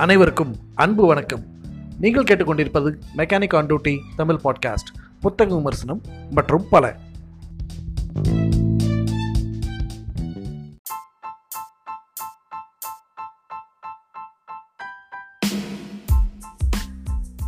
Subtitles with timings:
[0.00, 1.44] அனைவருக்கும் அன்பு வணக்கம்.
[1.98, 4.90] நீங்கள் கேட்டுக்கொண்டிருப்பது mechanic on duty Tamil podcast
[5.20, 6.96] புத்தக விமர்சனம் மற்றும் பல.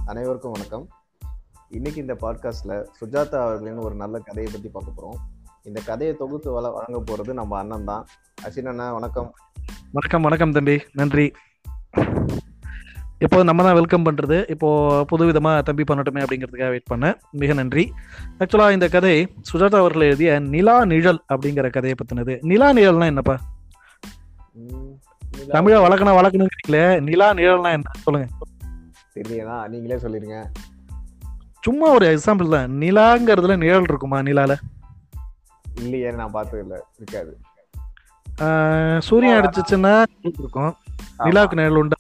[0.05, 0.89] அனைவருக்கும் வணக்கம்.
[1.71, 5.49] இன்னைக்கு இந்த பாட்காஸ்ட்ல சுஜாதா அவர்களின் ஒரு நல்ல கதையை பத்தி பார்க்க போறோம்.
[5.63, 8.07] இந்த கதையை தொகுத்து வள வழங்க போறது நம்ம அண்ணன் தான்.
[8.43, 9.35] அசின் அண்ணா வணக்கம்.
[9.93, 10.83] வணக்கம் வணக்கம் தம்பி.
[10.93, 11.33] நன்றி.
[13.25, 14.69] இப்போ நம்ம தான் வெல்கம் பண்ணுறது இப்போ
[15.11, 17.17] புது விதமாக தம்பி பண்ணட்டுமே அப்படிங்கிறதுக்காக வெயிட் பண்ணேன்.
[17.43, 17.85] மிக நன்றி.
[18.39, 19.13] ஆக்சுவலாக இந்த கதை
[19.51, 23.37] சுஜாதா அவர்கள் எழுதிய நிலா நிழல் அப்படிங்கிற கதையை பற்றினது நிலா நிழல்னா என்னப்பா?
[25.55, 27.95] தமிழை வளர்க்கணும் வளர்க்கணுங்கிறீங்களே நிலா நிழல்னா என்ன?
[28.07, 28.29] சொல்லுங்க.
[29.15, 29.57] தெரியலையா?
[29.73, 30.39] நீங்களே சொல்லிருங்க.
[31.67, 32.71] சும்மா ஒரு எக்ஸாம்பிள் தான்.
[32.83, 34.53] நிலாங்கிறதுல நிழல் இருக்குமா நிலால?
[35.85, 37.33] இல்லையே நான் பார்த்தது இல்ல இருக்காது
[39.07, 39.95] சூரியன் அடிச்சிச்சுன்னா
[40.39, 40.73] இருக்கும்.
[41.19, 41.97] நிலாவுக்கு நிழல் உண்டு?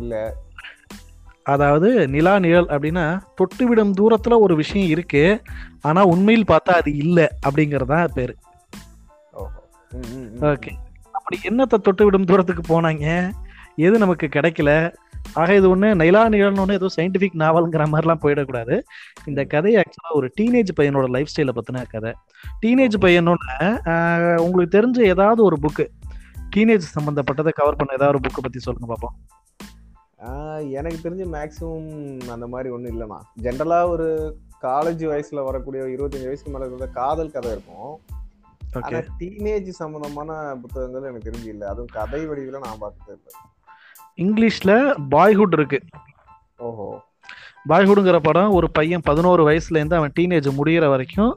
[0.00, 0.14] இல்ல.
[1.42, 3.04] அதாவது நிலா நிழல் அப்படின்னா
[3.40, 5.42] தொட்டுவிடும் தூரத்துல ஒரு விஷயம் இருக்கு
[5.80, 8.34] ஆனா உண்மையில் பார்த்தா அது இல்லை அப்படிங்கறதா பேரு.
[10.52, 10.72] ஓகே.
[11.10, 13.32] அப்படி என்னத்தை தொட்டுவிடும் தூரத்துக்கு போனாங்க?
[13.76, 14.70] எது நமக்கு கிடைக்கல?
[15.32, 18.76] ஆக இது ஒண்ணு நிலா நிழல்னு ஏதோ சயின்டிபிக் நாவல்ங்கிற மாதிரிலாம் போயிடக்கூடாது.
[19.24, 22.12] இந்த கதை ஆக்சுவலா ஒரு டீனேஜ் பையனோட லைஃப் ஸ்டைலை பத்தின கதை.
[22.62, 23.44] டீனேஜ் பையனோட
[24.38, 25.86] உங்களுக்கு தெரிஞ்ச ஏதாவது ஒரு புக்கு
[26.56, 29.16] டீனேஜ் சம்பந்தப்பட்டதை கவர் பண்ண ஏதாவது ஒரு புக்கை பத்தி சொல்லுங்க பாப்போம்.
[30.18, 33.18] ஆஹ், எனக்கு தெரிஞ்சு மேக்ஸிமம் அந்த மாதிரி ஒண்ணும் இல்லைண்ணா.
[33.42, 34.06] ஜென்ரலா ஒரு
[34.62, 38.00] காலேஜ் வயசுல வரக்கூடிய இருபத்தஞ்சு வயசுக்கு மேல இருக்கிற காதல் கதை இருக்கும்.
[38.74, 41.68] ஓகே ஆனா டீனேஜ் சம்பந்தமான புத்தகங்கள் எனக்கு தெரிஞ்சு இல்ல.
[41.68, 43.32] அதுவும் கதை வடிவில நான் பார்த்தது இல்லை.
[44.18, 44.72] இங்கிலீஷ்ல
[45.10, 45.80] பாய்ஹுட் இருக்கு.
[46.58, 46.86] ஓஹோ.
[47.68, 51.32] பாய்ஹுடுங்கிற படம் ஒரு பையன் பதினோரு வயசுலேருந்து அவன் டீனேஜ் முடியிற வரைக்கும்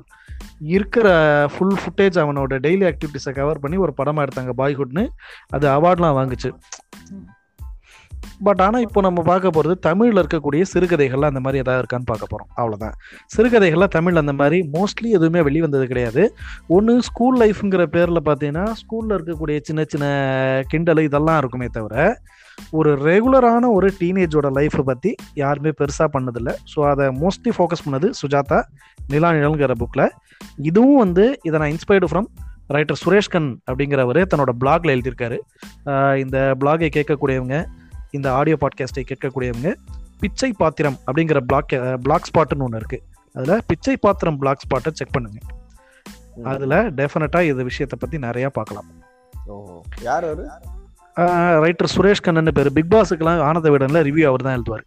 [0.76, 1.08] இருக்கிற
[1.54, 5.06] ஃபுல் ஃபுட்டேஜ் அவனோட டெய்லி ஆக்டிவிட்டிஸை கவர் பண்ணி ஒரு படமாக எடுத்தாங்க பாய்ஹுட்னு
[5.50, 6.52] அது அவார்ட்லாம் வாங்குச்சு.
[8.44, 12.50] பட் ஆனால் இப்போ நம்ம பார்க்க போகிறது தமிழில் இருக்கக்கூடிய சிறுகதைகள்லாம் அந்த மாதிரி எதாவது இருக்கான்னு பார்க்க போகிறோம்
[12.56, 12.96] அவ்வளோதான்
[13.36, 16.24] சிறுகதைகள்லாம் தமிழ் அந்த மாதிரி மோஸ்ட்லி எதுவுமே வெளிவந்தது கிடையாது.
[16.68, 20.08] ஒன்று ஸ்கூல் லைஃப்ங்கிற பேரில் பார்த்தீங்கன்னா ஸ்கூலில் இருக்கக்கூடிய சின்ன சின்ன
[20.68, 21.96] கிண்டல் இதெல்லாம் இருக்குமே தவிர
[22.80, 25.12] ஒரு ரெகுலரான ஒரு டீனேஜோட லைஃப்பை பற்றி
[25.42, 26.54] யாருமே பெருசாக பண்ணதில்லை.
[26.72, 28.60] ஸோ அதை மோஸ்ட்லி ஃபோக்கஸ் பண்ணது சுஜாதா
[29.14, 30.06] நிலா நிழல்ங்கிற புக்கில்
[30.70, 32.30] இதுவும் வந்து இதை நான் இன்ஸ்பயர்டு ஃப்ரம்
[32.76, 35.38] ரைட்டர் சுரேஷ்கன் அப்படிங்கிறவர் தன்னோட பிளாக்ல எழுதியிருக்காரு.
[36.24, 37.58] இந்த பிளாகை கேட்கக்கூடியவங்க
[38.18, 39.72] இந்த ஆடியோ பாட்காஸ்ட்டை கேட்கக்கூடியவங்க
[40.22, 41.74] பிச்சை பாத்திரம் அப்படிங்கிற பிளாக்
[42.06, 43.04] பிளாக் ஸ்பாட்னு ஒன்று இருக்குது
[43.36, 45.40] அதில் பிச்சை பாத்திரம் பிளாக் ஸ்பாட்டை செக் பண்ணுங்க.
[46.52, 48.90] அதில் டெஃபினட்டாக இந்த விஷயத்தை பற்றி நிறையா பார்க்கலாம்.
[50.08, 50.46] யார் அவரு?
[51.66, 52.70] ரைட்டர் சுரேஷ் கண்ணன் பேர்.
[52.78, 54.86] பிக் பாஸுக்கெல்லாம் ஆனந்த விடனில் ரிவ்யூ அவர் தான் எழுதுவார்.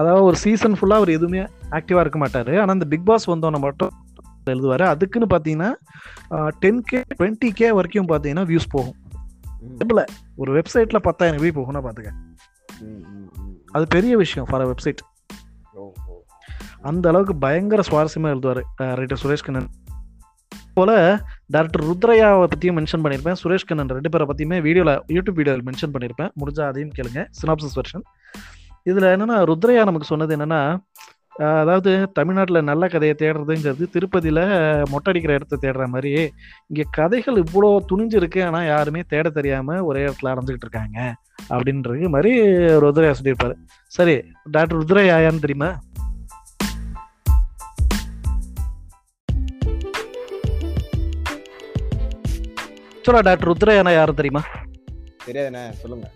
[0.00, 1.40] அதாவது ஒரு சீசன் ஃபுல்லாக அவர் எதுவுமே
[1.78, 2.52] ஆக்டிவாக இருக்க மாட்டார்.
[2.60, 3.92] ஆனால் இந்த பிக் பாஸ் வந்தோன்னே மட்டும்
[4.52, 4.84] எழுதுவார்.
[4.92, 5.70] அதுக்குன்னு பார்த்தீங்கன்னா
[6.62, 8.96] டென் கே டுவெண்ட்டி கே வரைக்கும் பார்த்தீங்கன்னா வியூஸ் போகும்.
[9.64, 10.02] ம், வெப்ல
[10.42, 12.12] ஒரு வெப்சைட்டில் பத்தாயிரம் வியூ போகும்னா பார்த்துக்க.
[13.76, 15.02] அது பெரிய விஷயம் ஃபார் வெப்சைட்
[16.88, 18.60] அந்த அளவுக்கு பயங்கர சுவாரஸ்யமாக எழுதுவார்
[19.00, 19.70] ரைட்டர் சுரேஷ் கண்ணன்.
[20.80, 20.92] போல
[21.54, 26.32] டேரக்டர் ருத்ரையாவை பற்றியும் மென்ஷன் பண்ணியிருப்பேன் சுரேஷ் கண்ணன் ரெண்டு பேரை பற்றியுமே வீடியோவில் யூடியூப் வீடியோவில் மென்ஷன் பண்ணியிருப்பேன்
[26.42, 27.22] முடிஞ்சா அதையும் கேளுங்க.
[27.40, 28.04] சினாப்சஸ் வெர்ஷன்
[28.90, 30.60] இதில் என்னென்னா ருத்ரையா நமக்கு சொன்னது என்னென்னா
[31.62, 34.40] அதாவது தமிழ்நாட்டில் நல்ல கதையை தேடுறதுங்கிறது திருப்பதியில்
[34.92, 36.10] மொட்டை அடிக்கிற இடத்த தேடுற மாதிரி.
[36.70, 40.98] இங்கே கதைகள் இவ்வளோ துணிஞ்சிருக்கு ஆனால் யாருமே தேட தெரியாமல் ஒரே இடத்துல அடைஞ்சிக்கிட்டு இருக்காங்க.
[41.54, 42.32] அப்படின்றது மாதிரி
[42.84, 43.54] ருத்ரையா சொல்லியிருப்பாரு.
[43.96, 44.16] சரி
[44.56, 45.70] டாக்டர் ருத்ரையாயான்னு தெரியுமா?
[53.00, 54.40] ஆக்சுவலாக டாக்டர் ருத்ரையானா யாரும் தெரியுமா?
[55.26, 56.06] தெரியாதுண்ணே சொல்லுங்க.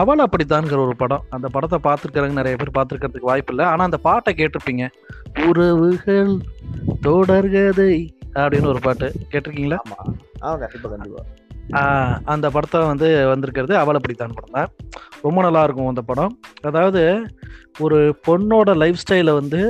[0.00, 1.24] அவள் அப்படித்தான்ங்கிற ஒரு படம்.
[1.34, 3.64] அந்த படத்தை பார்த்துருக்காங்க நிறைய பேர் பார்த்துருக்கிறதுக்கு வாய்ப்பு இல்லை.
[3.70, 4.84] ஆனால் அந்த பாட்டை கேட்டிருப்பீங்க.
[5.46, 6.32] உறவுகள்
[7.06, 7.94] தொடர்கதை
[8.42, 9.08] அப்படின்னு ஒரு பாட்டு.
[9.32, 9.80] கேட்டிருக்கீங்களா?
[12.34, 14.56] அந்த படத்தை வந்து வந்திருக்கிறது அவள் அப்படித்தான் படம்.
[14.58, 14.70] தான்
[15.26, 16.32] ரொம்ப நல்லா இருக்கும் அந்த படம்.
[16.70, 17.02] அதாவது
[17.86, 19.62] ஒரு பொண்ணோட லைஃப் ஸ்டைலை வந்து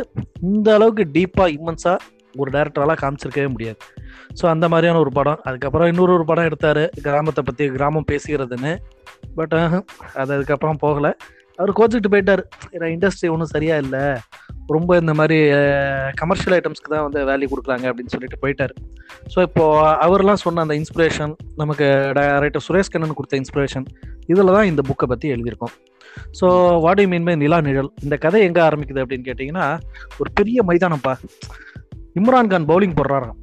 [0.52, 1.98] இந்த அளவுக்கு டீப்பாக இம்மன்ஸாக
[2.40, 3.78] ஒரு டேரக்டரால காமிச்சிருக்கவே முடியாது.
[4.38, 5.40] ஸோ அந்த மாதிரியான ஒரு படம்.
[5.48, 6.82] அதுக்கப்புறம் இன்னொரு ஒரு படம் எடுத்தார்.
[7.06, 8.72] கிராமத்தை பற்றி கிராமம் பேசுகிறதுன்னு
[9.38, 9.54] பட்
[10.20, 11.12] அது அதுக்கப்புறம் போகலை.
[11.60, 12.42] அவர் கோச்சிக்கிட்டு போயிட்டார்.
[12.74, 14.04] ஏன்னா இண்டஸ்ட்ரி ஒன்றும் சரியா இல்லை.
[14.74, 15.36] ரொம்ப இந்த மாதிரி
[16.20, 18.72] கமர்ஷியல் ஐட்டம்ஸ்க்கு தான் வந்து வேல்யூ கொடுக்குறாங்க அப்படின்னு சொல்லிட்டு போயிட்டார்.
[19.32, 19.64] ஸோ இப்போ
[20.04, 21.86] அவர்லாம் சொன்ன அந்த இன்ஸ்பிரேஷன் நமக்கு
[22.44, 23.86] ரைட்டர் சுரேஷ் கண்ணன் கொடுத்த இன்ஸ்பிரேஷன்
[24.32, 25.74] இதில் தான் இந்த புக்கை பற்றி எழுதியிருக்கோம்.
[26.38, 26.46] So
[26.84, 27.90] what you mean by Nila Nizhal?
[28.06, 29.66] இந்த கதை எங்கே ஆரம்பிக்குது அப்படின்னு கேட்டிங்கன்னா
[30.20, 31.14] ஒரு பெரிய மைதானம்ப்பா.
[32.20, 33.38] இம்ரான் கான் பவுலிங் போடுறாராம்.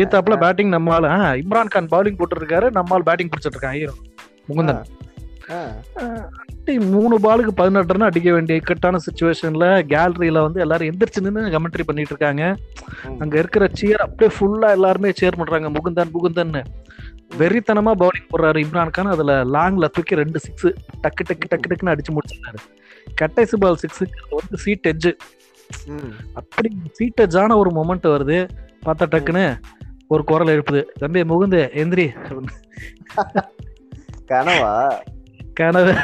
[0.00, 3.94] ஏத்தாப்புல பேட்டிங் நம்மால் ஆ இம்ரான் கான் பவுலிங் போட்டுருக்காரு நம்மால் பேட்டிங் பிடிச்சிட்டு இருக்கான் ஹீரோ
[4.48, 4.82] முகுந்தன்
[6.94, 12.12] மூணு பாலுக்கு பதினெட்டு ரன் அடிக்க வேண்டிய இக்கட்டான சுச்சுவேஷன்ல கேலரியில வந்து எல்லாரும் எந்திரிச்சு நின்று கமெண்ட்ரி பண்ணிட்டு
[12.14, 12.42] இருக்காங்க.
[13.18, 16.58] அங்க இருக்கிற சியர் அப்படியே ஃபுல்லா எல்லாருமே சேர் பண்றாங்க முகுந்தன் முகுந்தன்.
[17.38, 19.12] வெறித்தனமா பவுலிங் போடுறாரு இம்ரான் கான்.
[19.14, 20.68] அதுல லாங்ல தூக்கி ரெண்டு சிக்ஸ்
[21.04, 22.60] டக்கு டக்கு டக்கு டக்குன்னு அடிச்சு முடிச்சிருக்காரு.
[23.14, 25.47] கட்டைசி பால் சிக்ஸ் வந்து சீட் எட்ஜ் ம்.
[26.34, 28.48] அப்படி சீட் எட்ஜான ஒரு மொமெண்ட் வருது.
[28.86, 29.60] பார்த்தா டக்குன்னு
[30.08, 30.84] ஒரு குரல் எழுப்புது.
[30.98, 32.06] தம்பி முகுந்து எந்திரி.
[34.28, 35.00] கனவா?
[35.54, 35.94] கனவு.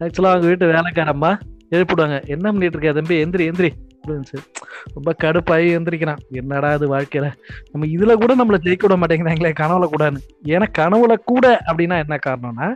[0.00, 1.40] ஆக்சுவலா அவங்க வீட்டு வேலைக்காரம்மா.
[1.70, 2.26] எழுப்பிடுவாங்க.
[2.26, 3.24] என்ன பண்ணிட்டு இருக்க தம்பி?
[3.24, 3.72] எந்திரி எந்திரி.
[4.06, 4.46] சொல்லி.
[4.94, 6.20] ரொம்ப கடுப்பாகி எந்திரிக்கிறான்.
[6.30, 7.28] என்னடா இது வாழ்க்கையில?
[7.72, 10.20] நம்ம இதுல கூட நம்மள ஜெயிக்க விட மாட்டேங்கிறாங்களே கனவுல கூடன்னு.
[10.44, 12.68] ஏன்னா கனவுல கூட அப்படின்னா என்ன காரணம்னா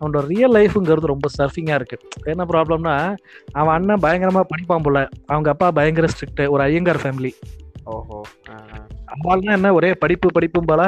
[0.00, 1.98] அவனோட ரியல் லைஃப்ங்கிறது ரொம்ப சர்ஃபிங்கா இருக்கு.
[2.24, 3.16] என்ன ப்ராப்ளம்னா
[3.52, 5.08] அவன் அண்ணன் பயங்கரமா படிப்பான் போல.
[5.26, 7.32] அவங்க அப்பா பயங்கர ஸ்ட்ரிக்ட் ஒரு ஐயங்கார் ஃபேமிலி
[7.84, 8.18] ஓஹோ.
[9.14, 10.82] அவள்னா என்ன ஒரே படிப்பு படிப்பும் போல?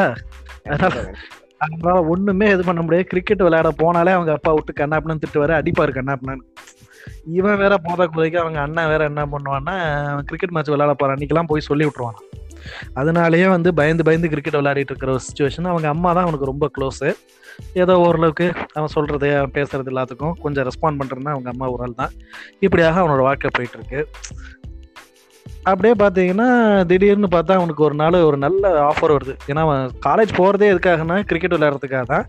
[0.64, 3.06] அதனால ஒண்ணுமே இது பண்ண முடியாது.
[3.06, 6.37] கிரிக்கெட் விளையாட போனாலே அவங்க அப்பா விட்டு கண்ணாப்பினு திட்டுவாரு அடிப்பாரு கண்ணாப்பினு
[7.38, 9.75] இவன் வேற போத குறைக்கு அவங்க அண்ணன் வேற என்ன பண்ணுவான்னா
[10.29, 11.17] கிரிக்கெட் மேட்ச் விளையாட போறான்.
[11.17, 12.19] அன்னைக்கெல்லாம் போய் சொல்லி விட்டுருவான்.
[13.00, 17.11] அதனாலேயே வந்து பயந்து பயந்து கிரிக்கெட் விளையாடிட்டு இருக்கிற ஒரு சுச்சுவேஷன் அவங்க அம்மா தான் அவனுக்கு ரொம்ப க்ளோஸு
[17.82, 18.47] ஏதோ ஓரளவுக்கு
[18.79, 22.14] அவன் சொல்றது அவன் பேசுறது எல்லாத்துக்கும் கொஞ்சம் ரெஸ்பாண்ட் பண்ணுறதுனா அவங்க அம்மா ஒரு ஆள் தான்
[22.67, 24.00] இப்படியாக அவனோட வாழ்க்கை போயிட்டு இருக்கு.
[25.70, 26.49] அப்படியே பார்த்தீங்கன்னா
[26.91, 29.35] திடீர்னு பார்த்தா அவனுக்கு ஒரு நாள் ஒரு நல்ல ஆஃபர் வருது.
[29.50, 32.26] ஏன்னா அவன் காலேஜ் போகிறதே எதுக்காகனா கிரிக்கெட் விளையாடுறதுக்காக தான்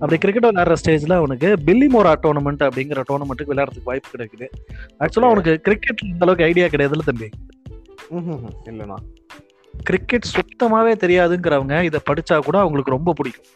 [0.00, 4.46] அப்படி கிரிக்கெட் விளையாடுற ஸ்டேஜில் அவனுக்கு பில்லி மோரா டோர்னமெண்ட் அப்படிங்கிற டோர்னமெண்ட்டுக்கு விளையாடுறதுக்கு வாய்ப்பு கிடைக்குது.
[5.04, 7.28] ஆக்சுவலாக அவனுக்கு கிரிக்கெட் இந்த அளவுக்கு ஐடியா கிடையாதுல்ல தம்பி.
[8.70, 8.98] இல்லைண்ணா.
[9.74, 13.48] கிரிக்கெட் சுத்தமாகவே தெரியாதுங்கிறவங்க இதை படிச்சா கூட அவங்களுக்கு ரொம்ப பிடிக்கும்.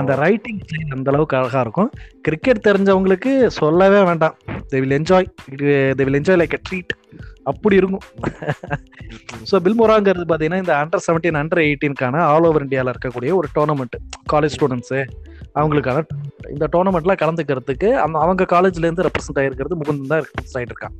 [0.00, 1.90] அந்த ரைட்டிங் ஸ்டைல் அந்த அளவுக்கு அழகா இருக்கும்.
[2.26, 4.36] கிரிக்கெட் தெரிஞ்சவங்களுக்கு சொல்லவே வேண்டாம்.
[4.70, 5.28] They will enjoy
[5.98, 6.92] they will enjoy like a treat
[7.50, 8.04] அப்படி இருக்கும்.
[9.50, 13.96] ஸோ பில்மோராங்கிறது பார்த்தீங்கன்னா இந்த அண்டர் செவன்டீன் அண்டர் எயிட்டீனுக்கான ஆல் ஓவர் இந்தியாவில் இருக்கக்கூடிய ஒரு டோர்னமெண்ட்
[14.32, 15.00] காலேஜ் ஸ்டூடெண்ட்ஸு
[15.60, 16.04] அவங்களுக்கான.
[16.54, 20.96] இந்த டோர்னமெண்ட்ல கலந்துக்கிறதுக்கு அந்த அவங்க காலேஜ்லேருந்து ரெப்ரசென்ட் ஆகிருக்கிறது முகுந்தன் தான் ரெப்ரசென்ட் ஆகிட்டு இருக்கான்.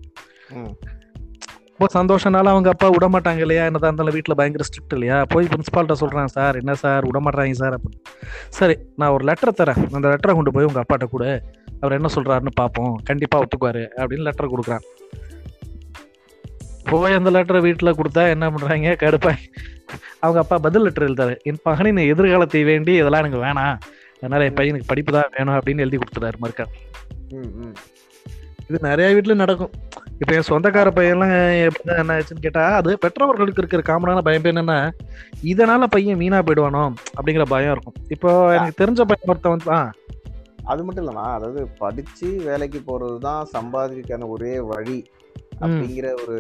[1.71, 3.65] ரொம்ப சந்தோஷனால அவங்க அப்பா விட மாட்டாங்க இல்லையா?
[3.69, 5.17] என்னதான் இருந்தாலும் வீட்டில் பயங்கர ஸ்ட்ரிக்ட் இல்லையா?
[5.33, 7.07] போய் பிரின்ஸ்பால்கிட்ட சொல்கிறேன் சார் என்ன சார்?
[7.09, 7.99] விட மாட்டாங்க சார் அப்படின்னு.
[8.59, 9.81] சரி நான் ஒரு லெட்டர் தரேன்.
[9.97, 11.29] அந்த லெட்டரை கொண்டு போய் உங்கள் அப்பாட்ட கொடு.
[11.81, 14.87] அவர் என்ன சொல்கிறாருன்னு பார்ப்போம் கண்டிப்பாக ஒத்துக்குவாரு அப்படின்னு லெட்டர் கொடுக்குறான்.
[16.91, 19.41] போய் அந்த லெட்டரை வீட்டில் கொடுத்தா என்ன பண்ணுறாங்க கடுப்பாய்.
[20.23, 23.77] அவங்க அப்பா பதில் லெட்டர் எழுதாரு என் மகனின் எதிர்காலத்தை வேண்டி இதெல்லாம் எனக்கு வேணாம்.
[24.17, 26.67] அதனால என் பையனுக்கு படிப்பு தான் வேணும் அப்படின்னு எழுதி கொடுத்துட்டாரு மறுக்கா.
[27.37, 27.75] ம், ம்.
[28.69, 29.73] இது நிறைய வீட்ல நடக்கும்.
[30.21, 31.33] இப்போ என் சொந்தக்கார பையன்லாம்
[31.65, 34.79] எப்படி என்ன ஆச்சுன்னு கேட்டா அது பெற்றவர்களுக்கு இருக்கிற காமனான பயம் என்னன்னா
[35.51, 36.85] இதனால பையன் வீணா போயிடுவானோ
[37.17, 37.97] அப்படிங்கிற பயம் இருக்கும்.
[38.11, 39.81] இப்போ எனக்கு தெரிஞ்ச பையன் ஒருத்தன் வந்து ஆ.
[40.67, 44.99] அது மட்டும் இல்லைண்ணா அதாவது படிச்சு வேலைக்கு போறது தான் சம்பாதிக்கான ஒரே வழி
[45.61, 46.39] அப்படிங்கிற ஒரு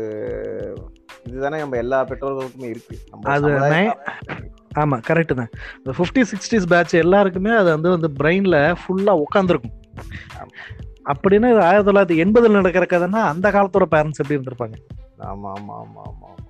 [1.27, 2.97] இதுதானே நம்ம எல்லா பெற்றோர்களுக்குமே இருக்கு.
[4.77, 5.49] நம்ம அது சமுதாயத்துல- ஆமா கரெக்ட் தான்.
[5.77, 9.85] இந்த ஃபிஃப்டி சிக்ஸ்டிஸ் பேட்ச் எல்லாருக்குமே அது வந்து வந்து பிரெயின்ல ஃபுல்லா உட்காந்துருக்கும்.
[11.05, 14.75] அப்படின்னு ஆயிரத்தி தொள்ளாயிரத்தி எண்பதுல நடக்கிற கதைன்னா அந்த காலத்தோட பேரண்ட்ஸ் எப்படி இருந்திருப்பாங்க?
[15.19, 16.45] ஆமா ஆமா ஆமா ஆமா ஆமா.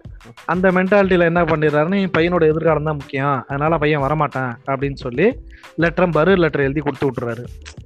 [0.47, 3.45] அந்த மென்டாலிட்டியில என்ன பண்ணிடுறாருன்னு என் பையனோட எதிர்காலம் தான் முக்கியம்.
[3.49, 4.57] அதனால பையன் வரமாட்டான்.
[4.67, 5.27] அப்படின்னு சொல்லி
[5.79, 7.45] லெட்டரும் பரு லெட்டர் எழுதி கொடுத்து விட்டுறாரு.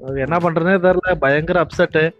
[0.09, 1.15] அது என்ன பண்றதுனே தெரியல.
[1.15, 2.11] பயங்கர அப்செட்டு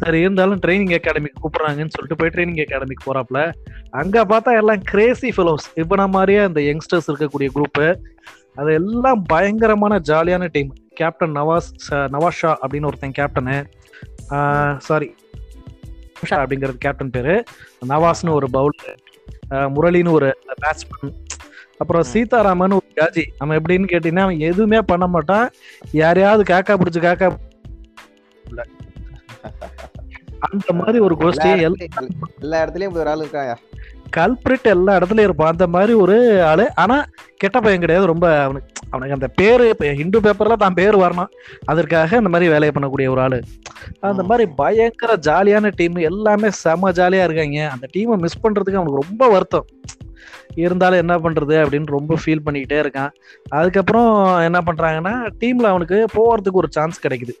[0.00, 3.40] சரி இருந்தாலும் ட்ரைனிங் அகாடமிக்கு கூப்பிடுறாங்கன்னு சொல்லிட்டு போய் ட்ரைனிங் அகாடமிக்கு போறாப்ல.
[4.00, 7.86] அங்க பார்த்தா எல்லாம் கிரேசி ஃபெலோஸ் இப்போ நான் மாதிரியே அந்த யங்ஸ்டர்ஸ் இருக்கக்கூடிய குரூப்பு
[8.60, 11.70] அது எல்லாம் பயங்கரமான ஜாலியான டீம் கேப்டன் நவாஸ்
[12.14, 13.56] நவாஸ் ஷா அப்படின்னு ஒருத்தன் கேப்டனு
[14.88, 15.08] சாரி
[16.28, 17.34] ஷா அப்படிங்கிறது கேப்டன் பேரு.
[17.92, 19.00] நவாஸ்னு ஒரு பவுலர்
[19.74, 20.28] முரளின்னு ஒரு
[20.62, 21.16] பேட்ஸ்மேன்
[21.82, 23.24] அப்புறம் சீதாராமன் ஒரு காஜி.
[23.38, 25.46] அவன் எப்படின்னு கேட்டீங்கன்னா அவன் எதுவுமே பண்ண மாட்டான்.
[25.92, 27.28] யாரையாவது காக்கா பிடிச்சு காக்கா
[30.38, 31.76] அந்த மாதிரி ஒரு கோஷ்டி
[32.38, 33.58] எல்லா இடத்துலயும் ஒரு ஆள் இருக்காங்க
[34.16, 35.50] கல்பிரிட் எல்லா இடத்துலயும் இருப்பான்.
[35.50, 36.74] அந்த மாதிரி ஒரு ஆளு.
[36.74, 37.04] ஆனா
[37.36, 38.06] கெட்ட பையன் கிடையாது.
[38.06, 41.26] ரொம்ப அவனுக்கு அவனுக்கு அந்த பேரு இப்ப ஹிந்து பேப்பர்ல தான் பேர் வரணும்.
[41.64, 43.42] அதற்காக இந்த மாதிரி வேலையை பண்ணக்கூடிய ஒரு ஆளு.
[44.00, 44.22] அந்த.
[44.22, 47.70] மாதிரி பயங்கர ஜாலியான டீம் எல்லாமே செம ஜாலியா இருக்காங்க.
[47.70, 49.66] அந்த டீமை மிஸ் பண்றதுக்கு அவனுக்கு ரொம்ப வருத்தம்.
[50.54, 53.10] இருந்தாலும் என்ன பண்றது அப்படின்னு ரொம்ப ஃபீல் பண்ணிக்கிட்டே இருக்கான்.
[53.48, 57.32] அதுக்கப்புறம் என்ன பண்றாங்கன்னா டீம்ல அவனுக்கு போறதுக்கு ஒரு சான்ஸ் கிடைக்குது.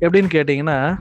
[0.00, 0.96] எப்படின்னு கேட்டிங்கன்னா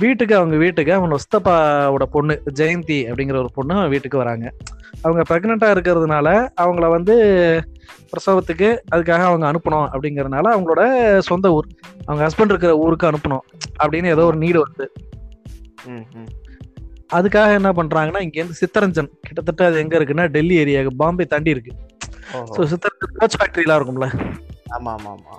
[0.00, 4.46] வீட்டுக்கு அவங்க வீட்டுக்கு அவன் ஒஸ்தப்பாவோட பொண்ணு ஜெயந்தி அப்படிங்கிற ஒரு பொண்ணு அவன் வீட்டுக்கு வராங்க.
[5.02, 7.14] அவங்க ப்ரெக்னெண்ட்டாக இருக்கிறதுனால அவங்கள வந்து
[8.10, 10.82] பிரசவத்துக்கு அதுக்காக அவங்க அனுப்பணும் அப்படிங்கறதுனால அவங்களோட
[11.20, 11.68] சொந்த ஊர்
[12.06, 13.44] அவங்க ஹஸ்பண்ட் இருக்கிற ஊருக்கு அனுப்பணும்
[13.78, 14.86] அப்படின்னு ஏதோ ஒரு நீடு வருது.
[15.86, 16.30] ம், ம்.
[17.10, 21.72] அதுக்காக என்ன பண்றாங்கன்னா இங்கேருந்து சித்தரஞ்சன் கிட்டத்தட்ட அது எங்க இருக்குன்னா டெல்லி ஏரியா பாம்பே தாண்டி இருக்கு.
[22.50, 24.08] ஸோ சித்தரஞ்சன் கோச் ஃபேக்டரிலாம் இருக்கும்ல?
[24.70, 25.36] ஆமா ஆமா ஆமா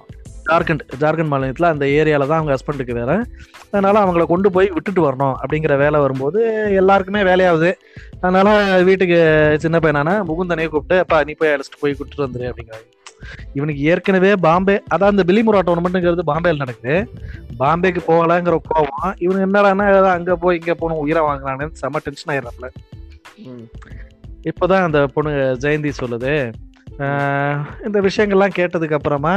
[0.51, 3.11] ஜார்க்கண்ட் ஜார்க்கண்ட் மாநிலத்தில் அந்த ஏரியால தான் அவங்க ஹஸ்பண்டுக்கு வேற
[3.71, 6.39] அதனால அவங்கள கொண்டு போய் விட்டுட்டு வரணும் அப்படிங்கிற வேலை வரும்போது
[6.79, 7.69] எல்லாருக்குமே வேலையாகுது.
[8.21, 8.49] அதனால
[8.87, 9.19] வீட்டுக்கு
[9.63, 12.87] சின்ன பையனான முகுந்தனையே கூப்பிட்டு அப்பா நீ போய் அழைச்சிட்டு போய் கூட்டிட்டு வந்துரு அப்படிங்கிறாங்க
[13.57, 16.95] இவனுக்கு ஏற்கனவே பாம்பே அதான் அந்த பிலிமுரா டோர்னமெண்ட்டுங்கிறது பாம்பேல நடக்குது.
[17.59, 22.67] பாம்பேக்கு போகலாங்கிற கோவம் இவனு என்னடான்னா ஏதோ அங்க போய் இங்க போகணும் உயிரை வாங்கினானு செம்ம டென்ஷன் ஆயிடுறாப்ல.
[24.49, 25.31] இப்போதான் அந்த பொண்ணு
[25.63, 26.33] ஜெயந்தி சொல்லுது
[27.85, 29.33] இந்த விஷயங்கள்லாம் கேட்டதுக்கு அப்புறமா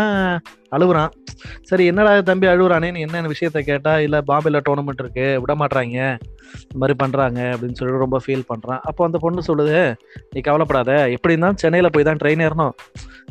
[0.71, 1.11] அழுகுறான்.
[1.63, 4.01] சரி என்னடா தம்பி அழுகுறானேன்னு என்ன விஷயத்த கேட்டா?
[4.01, 6.19] இல்ல பாம்பேல டோர்னமெண்ட் இருக்கு விட மாட்றாங்க
[6.55, 8.81] இந்த மாதிரி பண்றாங்க அப்படின்னு சொல்லி ரொம்ப ஃபீல் பண்றான்.
[8.83, 9.95] அப்போ அந்த பொண்ணு சொல்லுது
[10.31, 12.71] நீ கவலைப்படாத எப்படி இருந்தாலும் சென்னையில போய் தான் ட்ரெயின் ஏறணும்.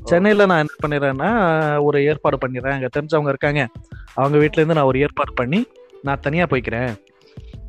[0.03, 1.31] சென்னையில நான் என்ன பண்ணிடுறேன்னா
[1.81, 2.71] ஒரு ஏற்பாடு பண்ணிடுறேன்.
[2.71, 3.67] அங்க தெரிஞ்சவங்க இருக்காங்க.
[4.13, 5.65] அவங்க இருந்து நான் ஒரு ஏற்பாடு பண்ணி
[6.01, 6.93] நான் தனியா போய்க்கிறேன்.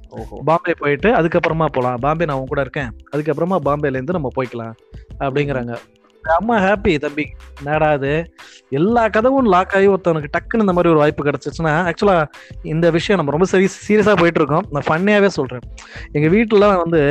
[0.09, 0.41] ஓஹோ.
[0.45, 2.91] பாம்பே போயிட்டு அதுக்கப்புறமா போகலாம் பாம்பே நான் உன் கூட இருக்கேன்.
[3.17, 4.75] அதுக்கப்புறமா பாம்பேல இருந்து நம்ம போய்க்கலாம்.
[5.19, 5.77] அப்படிங்கிறாங்க.
[6.39, 7.25] அம்மா ஹாப்பி தம்பி.
[7.57, 8.13] என்னடா அது
[8.71, 12.17] எல்லா கதவும் லாக் ஆகி ஒருத்தவனுக்கு டக்குன்னு இந்த மாதிரி ஒரு வாய்ப்பு கிடைச்சிச்சுன்னா ஆக்சுவலா
[12.63, 15.65] இந்த விஷயம் நம்ம ரொம்ப சரி சீரியஸா போயிட்டு இருக்கோம் நான் ஃபன்னியாவே சொல்றேன்.
[16.13, 17.03] எங்க வீட்டுல வந்து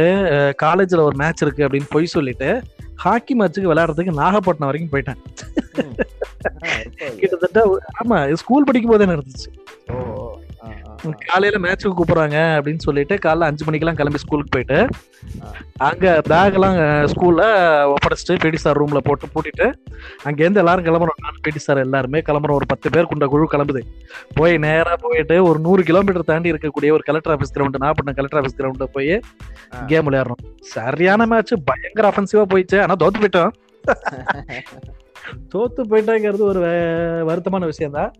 [0.63, 2.62] காலேஜ்ல ஒரு மேட்ச் இருக்கு அப்படின்னு போய் சொல்லிட்டு
[2.96, 5.20] ஹாக்கி மேட்ச்சுக்கு விளையாடுறதுக்கு நாகப்பட்டினம் வரைக்கும் போயிட்டேன்?
[7.15, 9.50] கிட்டத்தட்ட ஆமா ஸ்கூல் படிக்கும் போதே நடந்துச்சு.
[11.12, 14.77] காலையில மேட்ச்சுக்கு கூப்பிடுறாங்க அப்படின்னு சொல்லிட்டு காலைல அஞ்சு மணிக்கெல்லாம் கிளம்பி ஸ்கூலுக்கு போயிட்டு.
[15.77, 16.77] அங்க பேக் எல்லாம்
[17.12, 17.43] ஸ்கூல்ல
[17.93, 19.67] ஒப்படைச்சிட்டு பிடி சார் ரூம்ல போட்டு பூட்டிட்டு
[20.24, 21.22] அங்கேருந்து எல்லாரும் கிளம்புறோம்.
[21.25, 22.60] நானும் பிடி சார் எல்லாருமே கிளம்புறோம்.
[22.60, 23.81] ஒரு பத்து பேர் கொண்ட குழு கிளம்புது.
[24.33, 28.60] போய் நேரா போயிட்டு ஒரு நூறு கிலோமீட்டர் தாண்டி இருக்கக்கூடிய ஒரு collector office ground Nagapattinam collector office
[28.62, 29.19] கிரவுண்ட்ல போய்.
[29.88, 30.43] கேம் விளையாடுறோம்.
[30.60, 32.81] சரியான மேட்ச் பயங்கர அஃபென்சிவா போயிடுச்சு.
[32.81, 33.53] ஆனா தோத்து போயிட்டோம்.
[35.53, 36.62] தோத்து போயிட்டாங்கிறது ஒரு
[37.27, 38.12] வருத்தமான விஷயம் தான்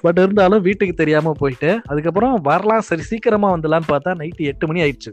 [0.00, 5.10] பட் இருந்தாலும் வீட்டுக்கு தெரியாம போயிட்டு அதுக்கப்புறம் வரலாம் சரி சீக்கிரமா வந்துடலான்னு பார்த்தா நைட்டு எட்டு மணி ஆயிடுச்சு.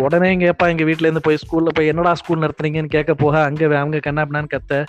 [0.00, 4.00] உடனே எங்கப்பா எங்க வீட்ல இருந்து போய் ஸ்கூல்ல போய் என்னடா ஸ்கூல் நடத்துறீங்கன்னு கேட்க போக அங்க அவங்க
[4.06, 4.84] கண்ணாப்பினான்னு கத்த.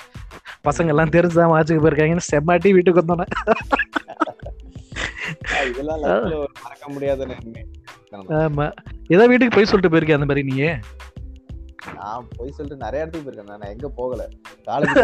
[0.63, 3.27] பசங்க எல்லாம் தெரிஞ்சுதான் வாட்சுக்கு போயிருக்காங்கன்னு செம்மாட்டி வீட்டுக்கு வந்தோன்னே.
[5.69, 6.01] இதெல்லாம்
[6.63, 7.27] மறக்க முடியாத.
[8.41, 8.71] ஆமா.
[9.07, 10.71] ஏதோ வீட்டுக்கு போய் சொல்லிட்டு போயிருக்கேன் அந்த மாதிரி நீயே?
[11.95, 13.57] நான் போய் சொல்லிட்டு நிறைய இடத்துக்கு போயிருக்கேன்.
[13.57, 14.27] நான் எங்க போகல?
[14.65, 14.95] காலேஜ்.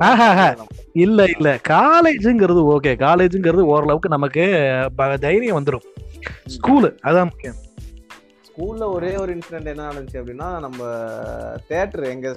[0.92, 1.58] இல்ல இல்ல.
[1.68, 4.44] காலேஜுங்கிறது ஓகே காலேஜுங்கிறது ஓரளவுக்கு நமக்கு
[5.20, 5.86] தைரியம் வந்துடும்
[6.56, 7.58] ஸ்கூலு அதான் முக்கியம்.
[8.48, 10.80] ஸ்கூல்ல ஒரே ஒரு இன்சிடென்ட் என்ன நடந்துச்சு அப்படின்னா நம்ம
[11.68, 12.36] தேட்டர் எங்க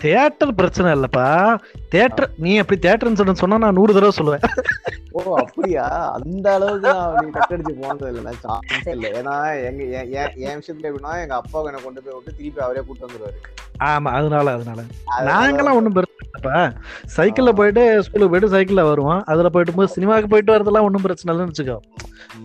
[0.00, 1.58] தியேட்டர் பிரச்சனை இல்லப்பா.
[1.88, 4.42] தியேட்டர் நீ அப்படி தியேட்டர்னு சொன்ன சொன்னா நான் நூறு தடவை சொல்லுவேன்.
[5.10, 6.12] ஓ அப்படியா?
[6.12, 8.34] அந்த அளவுக்கு நான் கட்டடிச்சு போனது இல்லை.
[8.44, 9.12] சான்ஸே இல்லை.
[9.12, 13.38] ஏன்னா எங்க என் விஷயத்துல எப்படின்னா எங்க அப்பா என்னை கொண்டு போய் விட்டு திருப்பி அவரே கூட்டு வந்துருவாரு.
[13.78, 14.82] ஆமா அதனால அதனால.
[15.20, 16.76] நாங்கெல்லாம் ஒண்ணும் பிரச்சனை இல்லப்பா
[17.16, 19.22] சைக்கிள்ல போயிட்டு ஸ்கூலுக்கு போயிட்டு சைக்கிள்ல வருவோம்.
[19.24, 21.76] அதுல போயிட்டு போது சினிமாவுக்கு போயிட்டு வரதெல்லாம் ஒண்ணும் பிரச்சனை இல்லைன்னு வச்சுக்கோ.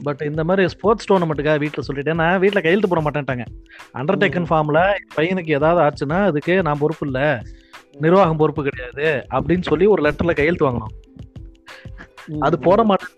[0.03, 2.13] பட் இந்த மாதிரி ஸ்போர்ட்ஸ் டோர்னமெண்ட்டுக்காக வீட்டில் சொல்லிட்டேன்.
[2.13, 3.45] நான் வீட்டில் கையெழுத்து போட மாட்டேன்ட்டாங்க.
[3.93, 7.41] அண்டர்டேக்கன் ஃபார்ம்ல பையனுக்கு ஏதாவது ஆச்சுன்னா அதுக்கு நான் பொறுப்பு இல்லை.
[7.97, 9.25] நிர்வாகம் பொறுப்பு கிடையாது.
[9.31, 10.93] அப்படின்னு சொல்லி ஒரு லெட்டர்ல கையெழுத்து வாங்கணும்
[12.39, 13.09] அது போட மாட்டேன்.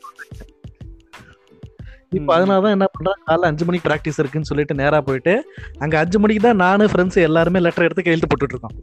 [2.17, 5.33] இப்ப அதனாலதான் என்ன பண்றேன் காலைல அஞ்சு மணிக்கு பிராக்டிஸ் இருக்குன்னு சொல்லிட்டு நேரா போயிட்டு
[5.83, 8.77] அங்க அஞ்சு மணிக்கு தான் நானு ஃப்ரெண்ட்ஸ் எல்லாருமே லெட்டர் எடுத்து கையெழுத்து போட்டுட்டு இருக்கோம்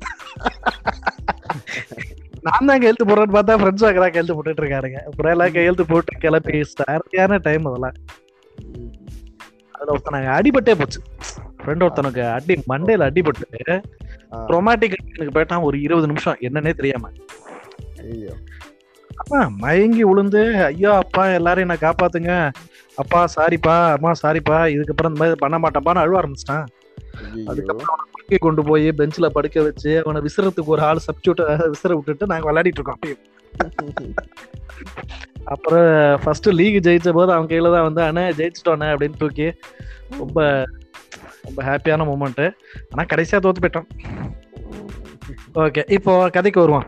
[2.46, 6.60] நான் தான் கையெழுத்து போடுறேன்னு பார்த்தா ஃப்ரெண்ட்ஸ் அங்கதான் கையெழுத்து போட்டுட்டு இருக்காருங்க அப்புறம் எல்லாம் கையெழுத்து போட்டு கிளப்பி
[6.72, 7.96] சரியான டைம் அதெல்லாம்.
[9.74, 11.00] அதுல ஒருத்தன் நாங்க அடிபட்டே போச்சு.
[11.60, 13.76] ஃப்ரெண்ட் ஒருத்தனுக்கு அடி மண்டையில அடிபட்டு
[14.54, 16.40] ரொமாட்டிக் எனக்கு போயிட்டான் ஒரு இருபது நிமிஷம்.
[16.48, 17.10] என்னன்னே தெரியாம.
[19.62, 22.32] மயங்கி விழுந்து ஐயோ அப்பா எல்லாரையும் என்ன காப்பாத்துங்க.
[22.98, 26.64] அப்பா சாரிப்பா அம்மா சாரிப்பா இதுக்கப்புறம் இந்த மாதிரி பண்ண மாட்டேன்ப்பான்னு அழுவ ஆரம்பிச்சிட்டான்.
[27.50, 31.40] அதுக்கப்புறம் குளிக்க கொண்டு போய் பெஞ்சில படுக்க வச்சு அவனை விசிறத்துக்கு ஒரு ஆள் சப்ஸ்டியூட்
[31.74, 33.22] விசிற விட்டுட்டு நாங்க விளையாடிட்டு இருக்கோம் அப்பயும்
[35.44, 35.88] அப்புறம்
[36.22, 39.48] ஃபர்ஸ்ட் லீக் ஜெயிச்ச போது அவன் கையில தான் வந்து அண்ணே ஜெயிச்சிட்டோண்ணே அப்படின்னு தூக்கி
[40.18, 40.38] ரொம்ப
[41.42, 42.44] ரொம்ப ஹாப்பியான மூமெண்ட்
[42.90, 43.88] ஆனா கடைசியா தோத்து போயிட்டோம்.
[45.64, 46.86] ஓகே இப்போ கதைக்கு வருவான்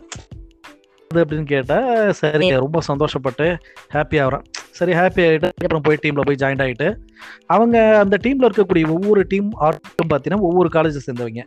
[1.15, 1.77] அது அப்படின்னு கேட்டா
[2.21, 2.47] சரி.
[2.65, 3.47] ரொம்ப சந்தோஷப்பட்டு
[3.95, 4.45] ஹாப்பி ஆகுறான்.
[4.79, 6.89] சரி ஹாப்பி ஆகிட்டு அப்புறம் போய் டீம்ல போய் ஜாயின் ஆகிட்டு
[7.47, 11.45] அவங்க அந்த டீம்ல இருக்கக்கூடிய ஒவ்வொரு டீம் ஆட்டும் பார்த்தீங்கன்னா ஒவ்வொரு காலேஜை சேர்ந்தவங்க.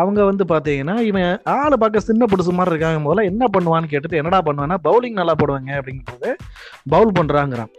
[0.00, 2.98] அவங்க வந்து பாத்தீங்கன்னா இவன் ஆளு பார்க்க சின்ன புதுசு மாதிரி இருக்காங்க.
[3.04, 6.30] முதல்ல என்ன பண்ணுவான்னு கேட்டுட்டு என்னடா பண்ணுவான்னா பவுலிங் நல்லா போடுவாங்க அப்படிங்கும்போது
[6.88, 7.70] பவுல் பண்றாங்கிறான்.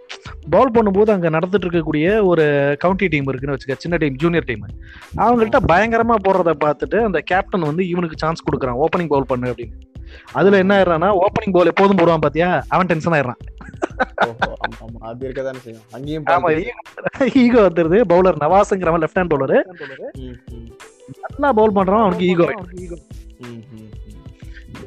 [0.49, 2.45] பவுல் பண்ணும்போது அங்க நடந்துட்டு இருக்கக்கூடிய ஒரு
[2.83, 4.63] கவுண்டி டீம் இருக்குன்னு வச்சுக்க சின்ன டீம் ஜூனியர் டீம்
[5.25, 9.75] அவங்கள்ட்ட பயங்கரமா போடுறத பார்த்துட்டு அந்த கேப்டன் வந்து இவனுக்கு சான்ஸ் கொடுக்குறான் ஓப்பனிங் பவுல் பண்ணு அப்படின்னு.
[10.31, 12.49] அதுல என்ன ஆயிடுறான்னா ஓப்பனிங் பவுல் எப்போதும் போடுவான் பாத்தியா?
[12.67, 13.41] அவன் டென்ஷன் ஆயிடுறான்.
[15.01, 15.85] அது இருக்கதானே செய்யும்.
[15.91, 16.49] அங்கேயும் ஆமா.
[17.35, 17.99] ஈகோ வந்துருது.
[18.09, 19.55] பவுலர் நவாஸ்ங்கிறவன் லெஃப்ட் ஹேண்ட் பவுலர்
[21.29, 22.47] நல்லா பவுல் பண்றான் அவனுக்கு ஈகோ
[23.43, 23.61] ம்.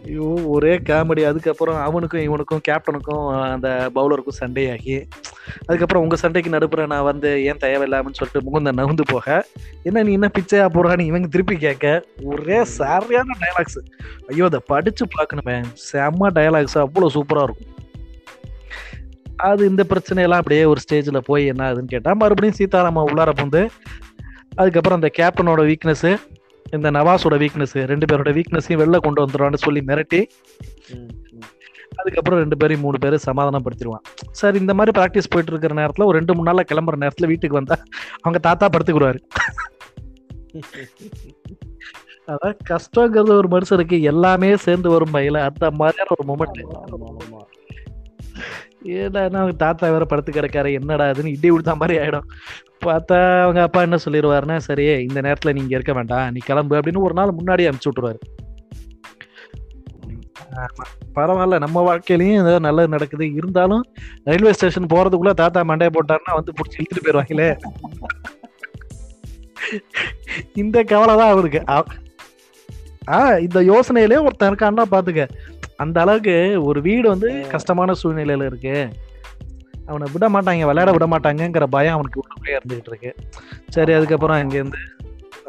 [0.06, 4.96] ஐயோ ஒரே காமெடி அதுக்கப்புறம் அவனுக்கும் இவனுக்கும் கேப்டனுக்கும் அந்த பவுலருக்கும் சண்டையாகி
[5.66, 9.44] அதுக்கப்புறம் உங்கள் சண்டைக்கு நடுப்புற நான் வந்து ஏன் தேவையில்லாமன்னு சொல்லிட்டு முகுந்த நகுந்து போக
[9.82, 13.78] என்ன நீ என்ன பிச்சையா போடுறான்னு இவங்க திருப்பி கேட்க ஒரே சரியான டைலாக்ஸ்
[14.30, 15.56] ஐயோ அதை படித்து பார்க்கணுமே.
[15.90, 17.72] செம்ம டைலாக்ஸ் அவ்வளோ சூப்பராக இருக்கும்.
[19.48, 23.62] அது இந்த பிரச்சனையெல்லாம் அப்படியே ஒரு ஸ்டேஜில் போய் என்ன ஆகுதுன்னு கேட்டால் மறுபடியும் சீதாராமா உள்ளார புந்து
[24.54, 26.12] அதுக்கப்புறம் அந்த கேப்டனோட வீக்னஸ்ஸு
[26.73, 30.25] இந்த நவாஸோட வீக்னஸ் ரெண்டு பேரோட வீக்னஸையும் வெளில கொண்டு வந்துடுவான்னு சொல்லி மிரட்டி.
[31.96, 34.04] அதுக்கப்புறம் ரெண்டு பேரையும் மூணு பேரும் சமாதானப்படுத்திடுவான்.
[34.30, 37.76] சார் இந்த மாதிரி ப்ராக்டிஸ் போயிட்டு இருக்கிற நேரத்துல ஒரு ரெண்டு மூணு நாள்ல கிளம்புற நேரத்துல வீட்டுக்கு வந்தா
[38.20, 39.18] அவங்க தாத்தா படுத்துக்குருவாரு.
[42.26, 47.36] அதான் கஷ்டங்கிறது ஒரு மனுஷனுக்கு எல்லாமே சேர்ந்து வரும் பையில அந்த மாதிரியான ஒரு மூமெண்ட்
[48.93, 52.23] அவங்க தாத்தா வேற படுத்து கிடக்காரு என்னடா அதுன்னு இடி விடுத்த மாதிரி ஆயிடும்.
[52.85, 57.14] பார்த்தா அவங்க அப்பா என்ன சொல்லிடுவாருன்னா சரி இந்த நேரத்துல நீங்க இருக்க வேண்டாம் நீ கிளம்பு அப்படின்னு ஒரு
[57.14, 58.19] நாள் முன்னாடியே அனுப்பிச்சு விட்டுருவாரு.
[60.57, 60.85] ஆமா.
[61.14, 63.33] பரவாயில்ல நம்ம வாழ்க்கையிலயும் ஏதோ நல்லது நடக்குது.
[63.33, 63.85] இருந்தாலும்
[64.25, 67.57] ரயில்வே ஸ்டேஷன் போறதுக்குள்ள தாத்தா மண்டைய போட்டாருன்னா வந்து பிடிச்சி இழுத்துட்டு போயிருவாங்களே.
[70.55, 71.62] இந்த கவலை தான் அவருக்கு.
[71.66, 71.95] அவ-
[73.09, 75.28] ஆ இந்த யோசனையிலே ஒருத்தன் இருக்கான்னா பாத்துக்க.
[75.76, 78.88] அந்த அளவுக்கு ஒரு வீடு வந்து கஷ்டமான சூழ்நிலையில இருக்கு.
[79.87, 83.14] அவனை விட மாட்டாங்க விளையாட விட மாட்டாங்கங்கிற பயம் அவனுக்கு உள்ளே இருந்துகிட்டு இருக்கு.
[83.68, 84.83] சரி அதுக்கப்புறம் அங்கேருந்து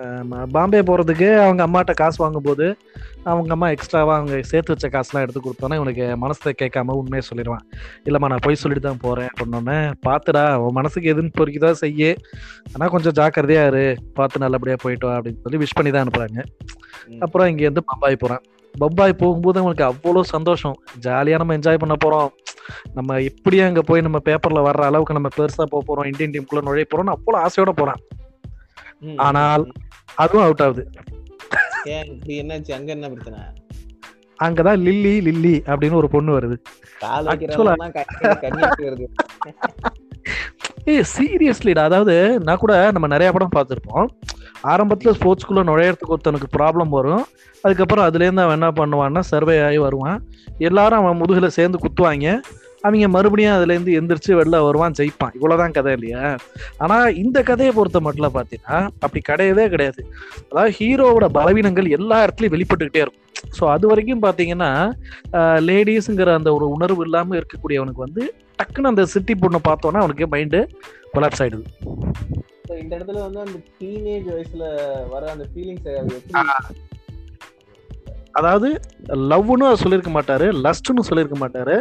[0.01, 2.77] ஆமா, பாம்பே போறதுக்கு அவங்க அம்மாட்ட காசு வாங்கும்போது
[3.23, 7.63] அவங்க அம்மா எக்ஸ்ட்ராவா அவங்க சேர்த்து வச்ச காசுலாம் எடுத்து கொடுத்தோன்னே இவனுக்கு மனசை கேட்காம உண்மையை சொல்லிடுவான்.
[8.03, 12.15] இல்லம்மா நான் போய் சொல்லிட்டு தான் போறேன் அப்படின்னோடனே பாத்துடா உன் மனசுக்கு எதுன்னு பொறுக்கிதா செய்ய.
[12.73, 13.97] ஆனா கொஞ்சம் ஜாக்கிரதையா இரு.
[14.13, 16.43] பார்த்து நல்லபடியா போயிட்டு வா அப்படின்னு சொல்லி விஷ் பண்ணி தான் அனுப்புறாங்க.
[17.07, 17.21] ம்.
[17.21, 18.41] அப்புறம் இங்க இருந்து பம்பாய் போறான்.
[18.77, 20.77] பம்பாய் போகும்போது அவனுக்கு அவ்வளோ சந்தோஷம்.
[21.01, 22.29] ஜாலியா நம்ம என்ஜாய் பண்ண போறோம்.
[22.93, 26.05] நம்ம இப்படியே அங்க போய் நம்ம பேப்பர்ல வர்ற அளவுக்கு நம்ம பெருசா போக போறோம்.
[26.05, 28.01] இந்தியன் டீமுக்குள்ள நுழைய போறோம்னு அவ்வளோ ஆசையோட போறான்.
[28.99, 29.71] ம், ஆனால்
[30.15, 30.83] அதுவும் அவுட் ஆகுது.
[32.25, 32.71] என்னாச்சு?
[32.71, 33.39] அங்க என்ன பிரச்சனை?
[34.43, 36.57] அங்கதான் லில்லி லில்லி அப்படின்னு ஒரு பொண்ணு வருது.
[40.87, 44.07] கால் ஏய் சீரியஸ்லிடா அதாவது நான் கூட நம்ம நிறைய படம் பார்த்துருப்போம்.
[44.61, 47.23] ஆரம்பத்தில் ஸ்போர்ட்ஸ்குள்ளே நுழையறதுக்கு ஒருத்தனுக்கு ப்ராப்ளம் வரும்.
[47.63, 50.19] அதுக்கப்புறம் அதுலேருந்து அவன் என்ன பண்ணுவான்னா சர்வே ஆகி வருவான்.
[50.57, 52.39] எல்லாரும் அவன் முதுகில் சேர்ந்து குத்துவாங்க.
[52.81, 55.35] அவங்க மறுபடியும் அதுலேருந்து எந்திரிச்சு வெளில வருவான் ஜெயிப்பான்.
[55.41, 56.35] இவ்வளோதான் கதை இல்லையா?
[56.77, 60.01] ஆனால் இந்த கதையை பொறுத்த மட்டும் பார்த்தீங்கன்னா அப்படி கிடையவே கிடையாது.
[60.49, 63.23] அதாவது ஹீரோவோட பலவீனங்கள் எல்லா இடத்துலையும் வெளிப்பட்டுக்கிட்டே இருக்கும்.
[63.57, 64.71] ஸோ அது வரைக்கும் பார்த்தீங்கன்னா
[65.69, 68.25] லேடிஸுங்கிற அந்த ஒரு உணர்வு இல்லாம இருக்கக்கூடியவனுக்கு வந்து
[68.59, 70.61] டக்குன்னு அந்த சிட்டி பொண்ணை பார்த்தோன்னா அவனுக்கு மைண்டு
[71.15, 71.65] கொலாப்ஸ் ஆயிடுது.
[72.69, 74.65] So, இந்த இடத்துல வந்து அந்த டீனேஜ் வயசுல
[75.13, 75.87] வர அந்த ஃபீலிங்ஸ்
[78.39, 78.67] அதாவது
[79.31, 81.75] லவ்னு சொல்லியிருக்க மாட்டாரு லஸ்ட்னு சொல்லியிருக்க மாட்டாரு.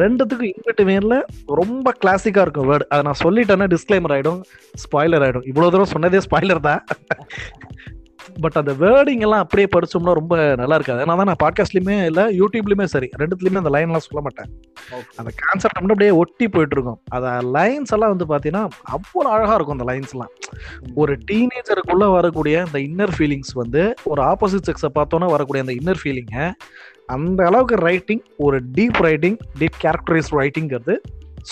[0.00, 1.16] ரெண்டுத்துக்கும் இன்பிட்வீன்ல
[1.60, 4.40] ரொம்ப கிளாசிக்கா இருக்கும் வேர்டு அதை நான் சொல்லிட்டேன்னா டிஸ்க்ளைமர் ஆயிடும்
[4.82, 5.46] ஸ்பாய்லர் ஆயிடும்.
[5.50, 6.82] இவ்வளவு தூரம் சொன்னதே ஸ்பாய்லர் தான்.
[8.40, 11.00] பட் அந்த வேர்டிங் எல்லாம் அப்படியே படிச்சோம்னா ரொம்ப நல்லா இருக்காது.
[11.00, 13.08] அதனால தான் நான் பாட்காஸ்ட்லயுமே இல்ல யூடியூப்லயுமே சரி.
[13.18, 14.62] ரெண்டுத்துலயுமே அந்த லைன்லாம் சொல்ல மாட்டேன்.
[15.16, 19.78] அந்த கான்செப்ட் மட்டும் அப்படியே ஒட்டி போயிட்டு இருக்கும் அத லைன்ஸ் எல்லாம் வந்து பாத்தீங்கன்னா அவ்வளவு அழகா இருக்கும்
[19.78, 20.30] அந்த லைன்ஸ் எல்லாம்.
[20.94, 26.52] ஒரு டீனேஜருக்குள்ள வரக்கூடிய அந்த இன்னர் ஃபீலிங்ஸ் வந்து ஒரு ஆப்போசிட் செக்ஸை பார்த்தோன்னா வரக்கூடிய அந்த இன்னர் ஃபீலிங்கை
[27.06, 30.96] அந்த அளவுக்கு ரைட்டிங் ஒரு டீப் ரைட்டிங் டீப் கேரக்டரைஸ் ரைட்டிங்கிறது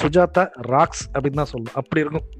[0.02, 1.72] சுஜாதா ராக்ஸ் அப்படின்னு தான் சொல்லும்.
[1.74, 2.37] அப்படி இருக்கும்.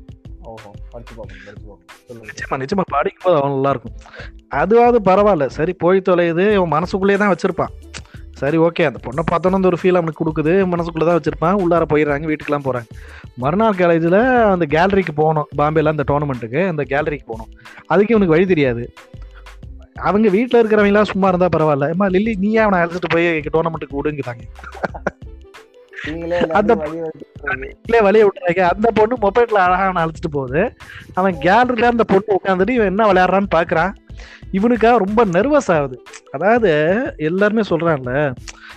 [0.51, 2.85] ஓஹோ படிச்சு பார்ப்போம் படிச்சு பார்ப்போம் நிச்சயமா நிச்சயமா.
[2.97, 3.97] படிக்கும் போது அவன் நல்லா இருக்கும்
[4.61, 5.47] அதுவாவது பரவாயில்ல.
[5.57, 6.45] சரி போய் தொலையுது.
[6.57, 7.73] இவன் மனசுக்குள்ளேயே தான் வச்சிருப்பான்.
[8.41, 8.83] சரி ஓகே.
[8.89, 10.53] அந்த பொண்ணை பார்த்தோன்னு அந்த ஒரு ஃபீல் அவனுக்கு கொடுக்குது.
[10.73, 11.57] மனசுக்குள்ளே தான் வச்சிருப்பான்.
[11.63, 12.89] உள்ளார போயிடுறாங்க வீட்டுக்கெலாம் போகிறாங்க
[13.43, 14.19] மறுநாள் காலேஜில்
[14.55, 15.49] அந்த கேலரிக்கு போகணும்.
[15.61, 17.53] பாம்பேல அந்த டோர்னமெண்ட்டுக்கு அந்த கேலரிக்கு போகணும்.
[17.93, 18.85] அதுக்கு இவனுக்கு வழி தெரியாது.
[20.09, 21.87] அவங்க வீட்டில் இருக்கிறவங்களாம் சும்மா இருந்தால் பரவாயில்ல.
[21.95, 24.45] ஏமா லில்லி நீயே அவனை அழைச்சிட்டு போய் டோர்னமெண்ட்டுக்கு விடுங்கிறாங்க.
[26.59, 26.73] அந்த
[27.85, 30.63] இல்லையே வழிய விட்டுறாங்க அந்த பொண்ணு மொபைல்ல அழகா அவனை அழைச்சிட்டு போகுது.
[31.15, 33.93] அவன் கேலரியில அந்த பொண்ணு உட்காந்துட்டு இவன் என்ன விளையாடுறான்னு பாக்குறான்.
[34.53, 35.97] இவனுக்கா ரொம்ப நர்வஸ் ஆகுது.
[36.31, 36.71] அதாவது
[37.17, 38.13] எல்லாருமே சொல்றான்ல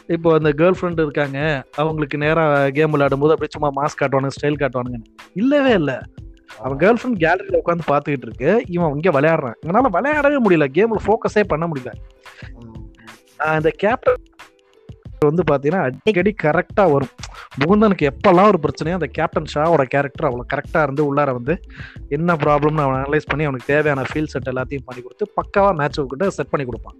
[0.07, 1.39] இப்போ அந்த கேர்ள் ஃப்ரெண்ட் இருக்காங்க.
[1.75, 4.99] அவங்களுக்கு நேரா கேம் விளையாடும் போது அப்படியே சும்மா மாஸ்க் காட்டுவானுங்க ஸ்டைல் காட்டுவானுங்க
[5.33, 6.01] இல்லவே இல்ல.
[6.59, 8.51] அவன் கேர்ள் ஃப்ரெண்ட் கேலரியில உட்காந்து பாத்துக்கிட்டு இருக்கு.
[8.67, 9.57] இவன் இங்க விளையாடுறான்.
[9.65, 10.67] இவனால விளையாடவே முடியல.
[10.77, 11.93] கேம்ல ஃபோக்கஸே பண்ண முடியல.
[13.59, 14.19] இந்த கேப்டன்
[15.29, 17.11] வந்து பாத்தீங்கன்னா அடிக்கடி கரெக்டா வரும்.
[17.61, 21.53] முகுந்தனுக்கு எப்பெல்லாம் ஒரு பிரச்சனையோ அந்த கேப்டன் ஷாவோட கேரக்டர் அவ்வளோ கரெக்டா இருந்து உள்ளார வந்து
[22.17, 26.29] என்ன ப்ராப்ளம்னு அவன் அனலைஸ் பண்ணி அவனுக்கு தேவையான ஃபீல் செட் எல்லாத்தையும் பண்ணி கொடுத்து பக்காவா மேட்ச் கிட்ட
[26.37, 26.95] செட் பண்ணி கொடுப்பான்.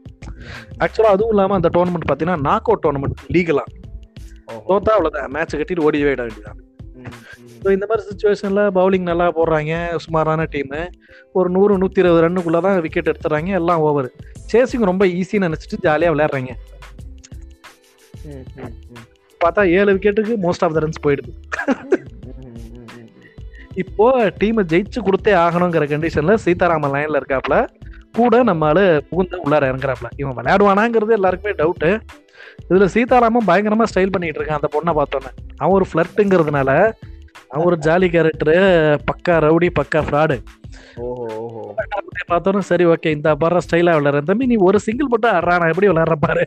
[0.86, 3.65] ஆக்சுவலா அதுவும் இல்லாம அந்த டோர்னமெண்ட் பாத்தீங்கன்னா நாக் அவுட் டோர்னமெண்ட் லீகலா
[4.51, 4.60] ஓஹோ.
[4.69, 5.31] தோத்தா அவ்வளவுதான்.
[5.38, 6.60] மேட்ச் கட்டிட்டு ஓடி போயிட வேண்டியதான்.
[7.63, 9.73] ஸோ இந்த மாதிரி சுச்சுவேஷன்ல பவுலிங் நல்லா போடுறாங்க.
[10.05, 10.75] சுமாரான டீம்
[11.39, 14.10] ஒரு நூறு நூத்தி இருபது ரன்னுக்குள்ள தான் விக்கெட் எடுத்துறாங்க எல்லாம் ஓவர்
[14.53, 16.53] சேசிங் ரொம்ப ஈஸின்னு நினைச்சிட்டு ஜாலியா விளையாடுறாங்க.
[19.41, 21.31] பார்த்தா ஏழு விக்கெட்டுக்கு மோஸ்ட் ஆஃப் த ரன்ஸ் போயிடுது.
[23.84, 24.07] இப்போ
[24.39, 27.57] டீமை ஜெயிச்சு கொடுத்தே ஆகணுங்கிற கண்டிஷன்ல சீதாராமன் லைன்ல இருக்காப்ல
[28.17, 30.07] கூட நம்ம புகுந்த புகுந்து உள்ளார இறங்குறாப்ல.
[30.21, 31.91] இவன் விளையாடுவானாங்கிறது எல்லாருக்குமே டவுட்டு
[32.69, 35.31] இதுல சீதாராமன் பயங்கரமா ஸ்டைல் பண்ணிட்டு இருக்கான் அந்த பொண்ணை பார்த்தோன்னே.
[35.62, 36.69] அவன் ஒரு ஃபிளர்ட்டுங்கிறதுனால
[37.53, 38.57] அவன் ஒரு ஜாலி கேரக்டரு
[39.10, 40.38] பக்கா ரவுடி பக்கா ஃப்ராடு
[42.27, 45.88] பார்த்தோன்னே சரி ஓகே இந்த பாரு ஸ்டைலா விளையாடுற தம்பி நீ ஒரு சிங்கிள் மட்டும் ஆடுறா நான் எப்படி
[45.88, 46.45] விளையாடுற பாரு.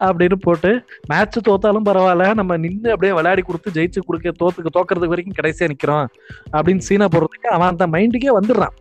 [0.00, 5.38] அப்படின்னு போட்டு மேட்ச் தோத்தாலும் பரவாயில்ல நம்ம நின்று அப்படியே விளையாடி கொடுத்து ஜெயிச்சு கொடுக்க தோத்துக்கு தோக்கிறதுக்கு வரைக்கும்
[5.42, 6.06] கடைசியா நிக்கிறோம்.
[6.52, 8.74] அப்படின்னு சீனா போடுறதுக்கு அவன் அந்த மைண்டுக்கே வந்துடுறான்.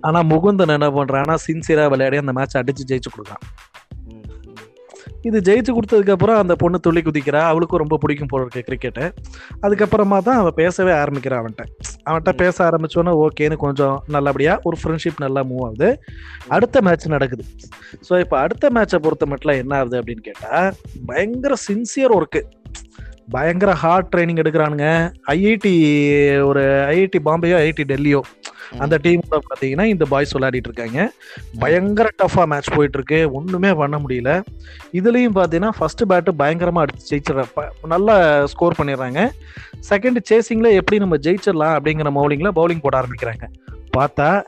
[0.00, 3.63] ஆனா முகுந்தன் என்ன பண்றான் ஆனா சின்சியரா விளையாடி அந்த மேட்ச் அடிச்சு ஜெயிச்சு ம்.
[5.28, 7.42] இது ஜெயிச்சு கொடுத்ததுக்கு அப்புறம் அந்த பொண்ணு துள்ளி குதிக்கிறா.
[7.50, 9.04] அவளுக்கும் ரொம்ப பிடிக்கும் போல இருக்கு கிரிக்கெட்டு
[9.64, 11.64] அதுக்கப்புறமா தான் அவன் பேசவே ஆரம்பிக்கிறான் அவன்கிட்ட
[12.08, 15.88] அவன்கிட்ட பேச ஆரம்பிச்சோன்னே ஓகேன்னு கொஞ்சம் நல்லபடியா ஒரு ஃப்ரெண்ட்ஷிப் நல்லா மூவ் ஆகுது.
[16.56, 17.44] அடுத்த மேட்ச் நடக்குது.
[18.08, 20.52] ஸோ இப்போ அடுத்த மேட்சை பொறுத்த மட்டும் என்ன ஆகுது அப்படின்னு கேட்டா
[21.10, 22.42] பயங்கர சின்சியர் ஒர்க்கு
[23.34, 24.86] பயங்கர ஹார்ட் ட்ரைனிங் எடுக்கிறானுங்க.
[25.34, 25.74] ஐஐடி
[26.48, 26.62] ஒரு
[26.94, 28.20] ஐஐடி பாம்பேயோ ஐஐடி டெல்லியோ
[28.78, 31.12] அந்த டீம்ல பாத்தீங்கன்னா இந்த பாய்ஸ் விளையாடிட்டு இருக்காங்க.
[31.58, 34.42] பயங்கர டஃபா மேட்ச் போயிட்டு இருக்கு ஒண்ணுமே பண்ண முடியல.
[34.92, 39.30] இதுலயும் பாத்தீங்கன்னா ஃபர்ஸ்ட் பேட் பயங்கரமா அடிச்சு ஜெயிச்சிடற ப- நல்லா ஸ்கோர் பண்ணிடுறாங்க.
[39.90, 43.42] செகண்ட் சேசிங்ல எப்படி நம்ம ஜெயிச்சிடலாம் அப்படிங்கிற மௌலிங்ல பவுலிங் போட ஆரம்பிக்கிறாங்க.
[43.96, 44.42] பார்த்தா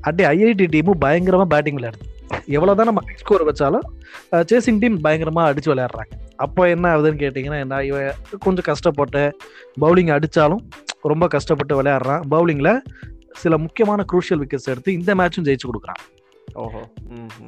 [0.00, 2.10] அப்படியே ஐஐடி டீமும் பயங்கரமா பேட்டிங் விளையாடுது.
[2.46, 3.86] எவ்வளவுதான் நம்ம ஸ்கோர் வச்சாலும்
[4.32, 6.10] சேசிங் டீம் பயங்கரமா அடிச்சு விளையாடுறாங்க.
[6.36, 9.36] அப்போ என்ன ஆகுதுன்னு கேட்டிங்கன்னா என்ன இவன் கொஞ்சம் கஷ்டப்பட்டு
[9.80, 10.68] பவுலிங் அடிச்சாலும்
[11.02, 12.20] ரொம்ப கஷ்டப்பட்டு விளையாடுறான்.
[12.30, 12.80] பவுலிங்ல
[13.32, 16.02] சில முக்கியமான குரூஷியல் விக்கெட்ஸ் எடுத்து இந்த மேட்சும் ஜெயிச்சு கொடுக்குறான்.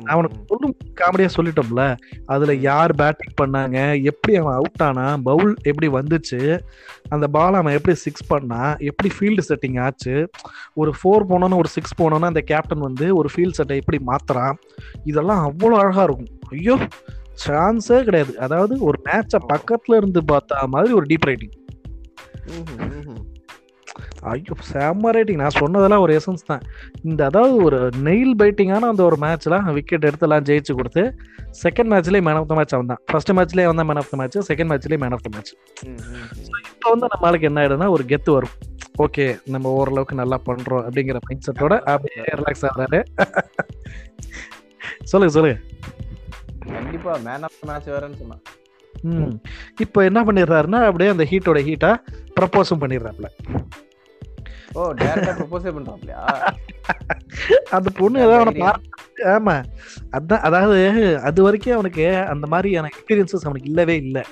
[0.04, 0.46] அவனுக்கு ம்.
[0.46, 6.60] சொல்லும் காமெடியா சொல்லிட்டோம்ல அதுல யார் பேட்டிங் பண்ணாங்க எப்படி அவன் அவுட் ஆனா பவுல் எப்படி வந்துச்சு
[7.08, 10.30] அந்த பால் அவன் எப்படி சிக்ஸ் பண்ணா எப்படி ஃபீல்டு செட்டிங் ஆச்சு
[10.74, 14.52] ஒரு ஃபோர் போனோன்னு ஒரு சிக்ஸ் போனோன்னா அந்த கேப்டன் வந்து ஒரு ஃபீல்ட் செட்டை எப்படி மாத்துறான்
[15.04, 16.38] இதெல்லாம் அவ்வளோ அழகா இருக்கும்.
[16.48, 16.78] ஐயோ
[17.46, 18.38] சான்ஸே கிடையாது.
[18.38, 21.54] அதாவது ஒரு மேட்சை பக்கத்துல இருந்து பார்த்தா மாதிரி ஒரு டீப் ரைட்டிங்.
[24.24, 26.62] ஐயோ செம்ம ரேட்டிங் நான் சொன்னதெல்லாம் ஒரு எசன்ஸ் தான்.
[27.04, 31.02] இந்த அதாவது ஒரு நெயில் பைட்டிங்கான அந்த ஒரு மேட்ச்ல விக்கெட் எடுத்துலாம் ஜெயிச்சு கொடுத்து
[31.62, 33.02] செகண்ட் மேட்ச்லேயே மேன் ஆஃப் த மேட்ச் அவன் தான்.
[33.10, 35.52] ஃபர்ஸ்ட் மேட்ச்லேயே வந்தா man of the match second மேட்ச்லேயே man of the match.
[36.72, 38.54] இப்போ வந்து நம்மளுக்கு என்ன ஆயிடுதுன்னா ஒரு கெத்து வரும்.
[38.98, 43.00] ஓகே நம்ம ஓரளவுக்கு நல்லா பண்றோம் அப்படிங்கிற மைண்ட் செட்டோட அப்படியே ரிலாக்ஸ் ஆகுறாரு.
[45.12, 45.56] சொல்லுங்க சொல்லுங்க.
[46.68, 48.42] கண்டிப்பா மேன் ஆஃப் மேட்ச் வேறன்னு சொன்னான்
[48.94, 49.32] ம்.
[49.80, 51.90] இப்போ என்ன பண்ணிடுறாருன்னா அப்படியே அந்த ஹீட்டோட ஹீட்டா
[52.36, 53.26] ப்ரப்போஸும் பண்ணிடுறாப்ல
[54.78, 56.20] ஓ டேரக்டா ப்ரொபோஸே பண்றாப்லையா?
[57.76, 58.62] அந்த பொண்ணு ஏதோ அவனை
[59.34, 59.56] ஆமா.
[60.16, 60.78] அதான் அதாவது
[61.28, 64.24] அது வரைக்கும் அவனுக்கு அந்த மாதிரியான எக்ஸ்பீரியன்சஸ் அவனுக்கு இல்லவே இல்லை.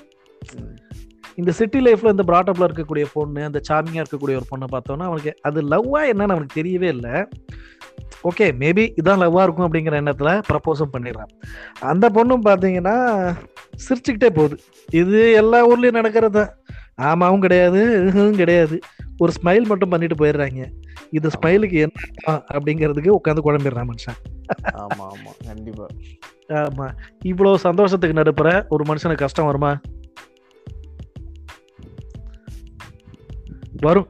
[1.40, 5.58] இந்த சிட்டி லைஃப்ல இந்த பிராட்டப்ல இருக்கக்கூடிய பொண்ணு அந்த சாமிங்கா இருக்கக்கூடிய ஒரு பொண்ணை பார்த்தோன்னா அவனுக்கு அது
[5.72, 7.14] லவ்வா என்னன்னு அவனுக்கு தெரியவே இல்லை.
[8.30, 11.32] ஓகே மேபி இதான் லவ்வா இருக்கும் அப்படிங்கிற எண்ணத்துல ப்ரப்போஸும் பண்ணிடுறான்.
[11.92, 12.96] அந்த பொண்ணும் பாத்தீங்கன்னா
[13.86, 14.56] சிரிச்சுக்கிட்டே போகுது.
[15.02, 16.52] இது எல்லா ஊர்லயும் நடக்கிறது தான்
[17.10, 17.80] ஆமாவும் கிடையாது
[18.40, 18.76] கிடையாது.
[19.22, 20.62] ஒரு ஸ்மைல் மட்டும் பண்ணிட்டு போயிடுறாங்க.
[21.10, 21.98] இது ஸ்மைலுக்கு என்ன
[22.54, 24.18] அப்படிங்கிறதுக்கு உட்காந்து குழம்பிடுறான் மனுஷன்.
[24.82, 25.32] ஆமா ஆமா.
[25.46, 25.86] கண்டிப்பா.
[26.62, 26.86] ஆமா.
[27.24, 29.72] இவ்வளவு சந்தோஷத்துக்கு நடுப்புற ஒரு மனுஷனுக்கு கஷ்டம் வருமா?
[33.86, 34.08] வரும்.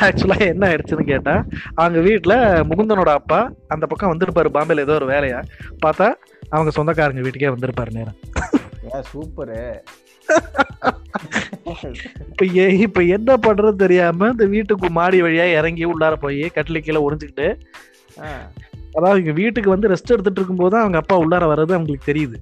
[0.00, 1.34] ஆக்சுவலா என்ன ஆயிடுச்சுன்னு கேட்டா
[1.74, 2.34] அவங்க வீட்டுல
[2.70, 4.48] முகுந்தனோட அப்பா அந்த பக்கம் வந்திருப்பாரு.
[4.56, 5.40] பாம்பேல ஏதோ ஒரு வேலையா.
[5.86, 6.08] பார்த்தா
[6.48, 8.18] அவங்க சொந்தக்காரங்க வீட்டுக்கே வந்திருப்பாரு நேரம்
[9.12, 9.60] சூப்பரு.
[12.30, 17.48] இப்ப இப்ப என்ன பண்றது தெரியாம இந்த வீட்டுக்கு மாடி வழியா இறங்கி உள்ளார போய் கட்டில கீழே ஒளிஞ்சுக்கிட்டு
[18.96, 22.36] அதாவது இங்க வீட்டுக்கு வந்து ரெஸ்ட் எடுத்துட்டு இருக்கும்போது அவங்க அப்பா உள்ளார வர்றது அவங்களுக்கு தெரியுது.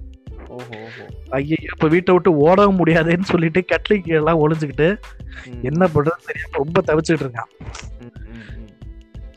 [1.29, 4.87] ஐயோ இப்ப வீட்டை விட்டு ஓடவும் முடியாதுன்னு சொல்லிட்டு கட்லி கீழெல்லாம் ஒளிஞ்சுக்கிட்டு
[5.61, 7.51] என்ன பண்றது தெரியாம ரொம்ப தவிச்சுட்டு இருக்கான்.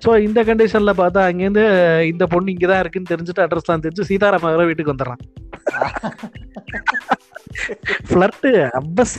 [0.05, 1.65] சோ இந்த கண்டிஷன்ல பார்த்தா அங்கேருந்து
[2.11, 5.23] இந்த பொண்ணு இங்கதான் இருக்குன்னு தெரிஞ்சுட்டு அட்ரஸ்லாம் தெரிஞ்சு சீதாராம வேற வீட்டுக்கு வந்துடுறான்.
[8.09, 8.49] ஃபிளர்ட்
[8.81, 9.17] அப்பஸ்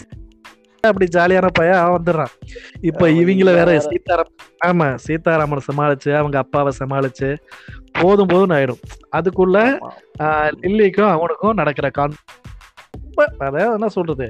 [0.84, 2.34] அப்படி ஜாலியான பையன் அவன் வந்துடுறான்.
[2.90, 3.72] இப்ப இவங்கள வேற.
[3.88, 4.34] சீதாராம்
[4.68, 7.30] ஆமா சீதாராமனை சமாளிச்சு அவங்க அப்பாவை சமாளிச்சு
[8.02, 8.82] போதும் போதும் ஆயிடும்.
[9.18, 9.58] அதுக்குள்ள
[10.63, 12.16] லில்லிக்கும் அவனுக்கும் நடக்கிற கான்
[13.46, 14.26] அதாவது என்ன சொல்றது?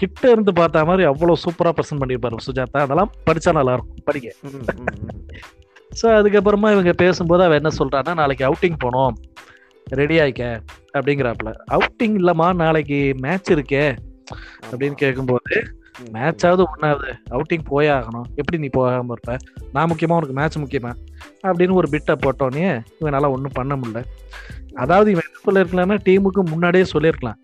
[0.00, 2.78] கிட்ட இருந்து பார்த்த மாதிரி அவ்வளவு சூப்பரா பிரசன்ட் பண்ணியிருப்பாரு சுஜாதா.
[2.86, 4.00] அதெல்லாம் படிச்சா நல்லா இருக்கும்.
[4.04, 4.28] படிக்க.
[6.00, 9.12] ஸோ அதுக்கப்புறமா இவங்க பேசும்போது அவன் என்ன சொல்றான்னா நாளைக்கு அவுட்டிங் போனோம்.
[9.86, 10.60] ரெடி ஆயிக்க
[10.98, 11.54] அப்படிங்கிறாப்புல.
[11.70, 13.96] அவுட்டிங் இல்லம்மா நாளைக்கு மேட்ச் இருக்கே
[14.70, 15.62] அப்படின்னு கேட்கும்போது
[16.12, 18.28] மேட்சாவது ஒன்றாவது அவுட்டிங் போயே ஆகணும்.
[18.34, 19.36] எப்படி நீ போகாம இருப்ப?
[19.72, 20.92] நான் முக்கியமா உனக்கு மேட்ச் முக்கியமா?
[21.42, 24.02] அப்படின்னு ஒரு பிட்டை போட்டோன்னே இவனால ஒன்றும் பண்ண முடியல.
[24.74, 27.38] அதாவது இவன் என்ன சொல்லியிருக்கலாம்னா டீமுக்கு முன்னாடியே சொல்லியிருக்கலாம்.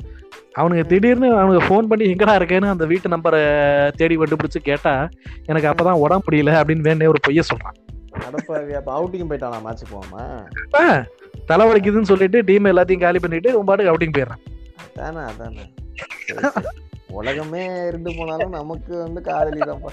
[0.59, 3.43] அவனுங்க திடீர்னு அவனுக்கு ஃபோன் பண்ணி எங்கடா இருக்கேன்னு அந்த வீட்டு நம்பரை
[3.91, 5.09] தேடி கண்டுபிடிச்சு கேட்டா
[5.45, 7.97] எனக்கு அப்பதான் உடம்பு முடியல அப்படின்னு வேணே ஒரு பொய்ய சொல்றான்.
[8.19, 10.41] அடப்பாவி அப்ப அவுட்டிங் போயிட்டானா மேட்ச் போகாம?
[10.81, 11.05] ஆ,
[11.49, 14.41] தலைவலிக்குதுன்னு சொல்லிட்டு டீம் எல்லாத்தையும் காலி பண்ணிட்டு உன் பாட்டுக்கு அவுட்டிங் போயிடுறான்.
[14.97, 15.73] அதானே அதானே.
[17.09, 19.93] உலகமே இருந்து போனாலும் நமக்கு வந்து காதலி தான்ப்பா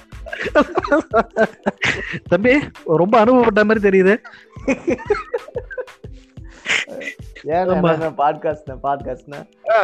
[2.27, 4.21] தம்பி ரொம்ப அனுபவப்பட்ட மாதிரி தெரியுது.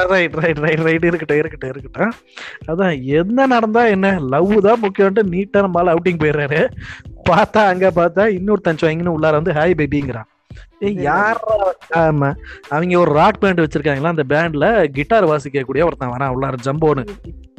[0.10, 2.14] ரைட் ரைட் ரைட் ரைட் இருக்கட்டும் இருக்கட்டும் இருக்கட்டும்.
[2.68, 4.20] அதான் என்ன நடந்தா என்ன?
[4.20, 6.62] லவ் தான் முக்கியம்ட்டு நீட்டா நம்மளால அவுட்டிங் போயிடுறாரு.
[7.30, 10.30] பார்த்தா அங்க பார்த்தா இன்னொருத்தன் வாங்கின்னு உள்ளார வந்து ஹாய் பேபிங்கிறான்
[11.96, 12.30] ஆமா.
[12.70, 17.04] அவங்க ஒரு ராக் பேண்ட் வச்சிருக்காங்களா அந்த பேண்ட்ல கிட்டார் வாசிக்கக்கூடிய ஒருத்தன் வரான் உள்ளார ஜம்போன்னு.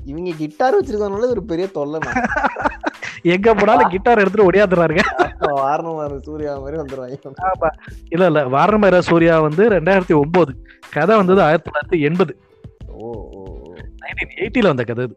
[0.07, 1.99] இவங்க கிட்டார் வச்சிருக்கவனால ஒரு பெரிய தொல்லை
[3.33, 5.03] எங்க போனாலும் கிட்டார் எடுத்துட்டு ஒடியாந்துறாருங்க
[5.59, 7.17] வாரணம் சூர்யா மாதிரி வந்துருவாங்க.
[7.49, 7.69] ஆமா.
[8.11, 10.53] இல்ல இல்ல வாரணமேர சூர்யா வந்து ரெண்டாயிரத்தி ஒன்பது
[10.91, 12.33] கதை வந்தது ஆயிரத்தி தொள்ளாயிரத்தி எண்பது.
[12.97, 13.07] ஓ.
[14.03, 15.17] நைன்டீன் எயிட்டில வந்த கதை இது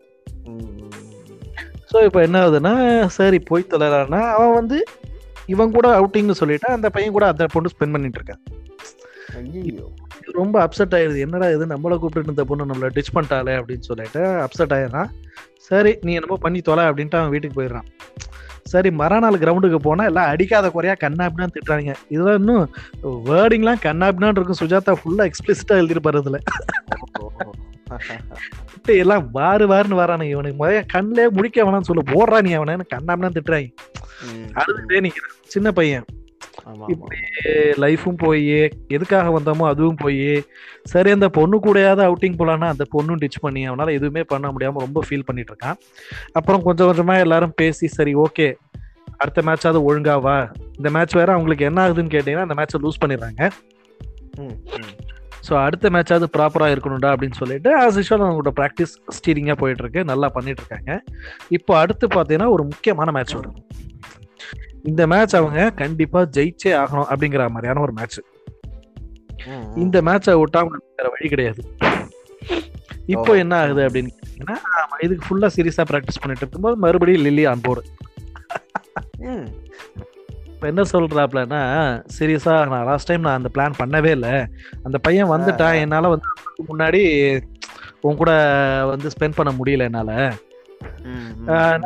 [1.92, 2.74] ஸோ இப்போ என்ன ஆகுதுன்னா
[3.16, 4.78] சரி போய் தொலைறான்னா அவன் வந்து
[5.48, 8.42] இவன் கூட அவுட்டிங்னு சொல்லிட்டு அந்த பையன் கூட அந்த பொண்ணு ஸ்பெண்ட் பண்ணிட்டு இருக்கான்.
[10.40, 11.66] ரொம்ப அப்செட் ஆயிடுது என்னடா இது?
[11.74, 15.12] நம்மளை கூப்பிட்டு இந்த பொண்ணு நம்மள டிச் பண்ணிட்டாளே அப்படின்னு சொல்லிட்டு அப்செட் ஆயிடுறான்
[15.68, 17.88] சரி நீ என்னமோ பண்ணி தொலை அப்படின்ட்டு அவன் வீட்டுக்கு போயிடுறான்.
[18.72, 22.64] சரி மறுநாள் கிரவுண்டுக்கு போனா எல்லாம் அடிக்காத குறையா கண்ணாபின்னு திட்டுறாங்க இதெல்லாம் இன்னும்
[23.30, 24.62] வேர்டிங்லாம் கண்ணாபின்னான்னு இருக்கும்.
[24.62, 26.40] சுஜாதா ஃபுல்லா எக்ஸ்பிளிசிட்டா எழுதிருப்பாரு இதுல
[29.04, 32.04] எல்லாம் வாரு வாருன்னு வரானுங்க இவனுக்கு முதல்ல கண்ணிலே முடிக்க வேணாம்னு சொல்லு.
[32.14, 32.76] போடுறா நீ அவனை.
[32.96, 33.70] கண்ணாபின்னு திட்டுறாங்க.
[34.60, 35.36] அழுதுட்டே நிக்கிறான்.
[35.54, 36.06] சின்ன பையன்.
[37.84, 38.44] லைஃபும் போய்
[38.96, 40.28] எதுக்காக வந்தோமோ அதுவும் போய்.
[40.94, 45.02] சரி அந்த பொண்ணு கூடயாவது அவுட்டிங் போலான்னா அந்த பொண்ணும் டிச் பண்ணி அவனால எதுவுமே பண்ண முடியாம ரொம்ப
[45.08, 45.80] ஃபீல் பண்ணிட்டு இருக்கான்.
[46.40, 48.48] அப்புறம் கொஞ்சம் கொஞ்சமா எல்லாரும் பேசி சரி ஓகே
[49.22, 50.38] அடுத்த மேட்சாவது ஒழுங்கா வா.
[50.80, 53.52] இந்த மேட்ச் வேற அவங்களுக்கு என்ன ஆகுதுன்னு கேட்டீங்கன்னா அந்த மேட்சை லூஸ் பண்ணிடுறாங்க.
[55.48, 60.02] ஸோ அடுத்த மேட்சாவது ப்ராப்பராக இருக்கணும்டா அப்படின்னு சொல்லிட்டு ஆஸ் யூஷுவல் அவங்களோட ப்ராக்டிஸ் ஸ்டீரிங்காக போயிட்டு இருக்கு.
[60.12, 60.92] நல்லா பண்ணிட்டு இருக்காங்க.
[61.58, 63.62] இப்போ அடுத்து பார்த்தீங்கன்னா ஒரு முக்கியமான மேட்ச் வருது
[64.88, 68.20] இந்த மேட்ச் அவங்க கண்டிப்பா ஜெயிச்சே ஆகணும் அப்படிங்கிற மாதிரியான ஒரு மேட்ச்.
[69.76, 70.62] இந்த மேட்சை விட்டா
[70.98, 71.62] வேற வழி கிடையாது.
[73.06, 73.38] இப்போ.
[73.38, 74.56] என்ன ஆகுது அப்படின்னு கேட்டீங்கன்னா
[75.00, 77.84] இதுக்கு ஃபுல்லா சீரியஸா ப்ராக்டிஸ் பண்ணிட்டு இருக்கும்போது மறுபடியும் லில்லி ஆன் போர்டு.
[80.46, 81.62] இப்போ என்ன சொல்றாப்லன்னா
[82.20, 84.34] சீரியஸா நான் லாஸ்ட் டைம் நான் அந்த பிளான் பண்ணவே இல்லை.
[84.84, 85.80] அந்த பையன் வந்துட்டான்.
[85.80, 86.28] என்னால வந்து
[86.70, 87.02] முன்னாடி
[88.02, 88.32] உன் கூட
[88.86, 90.12] வந்து ஸ்பெண்ட் பண்ண முடியல என்னால.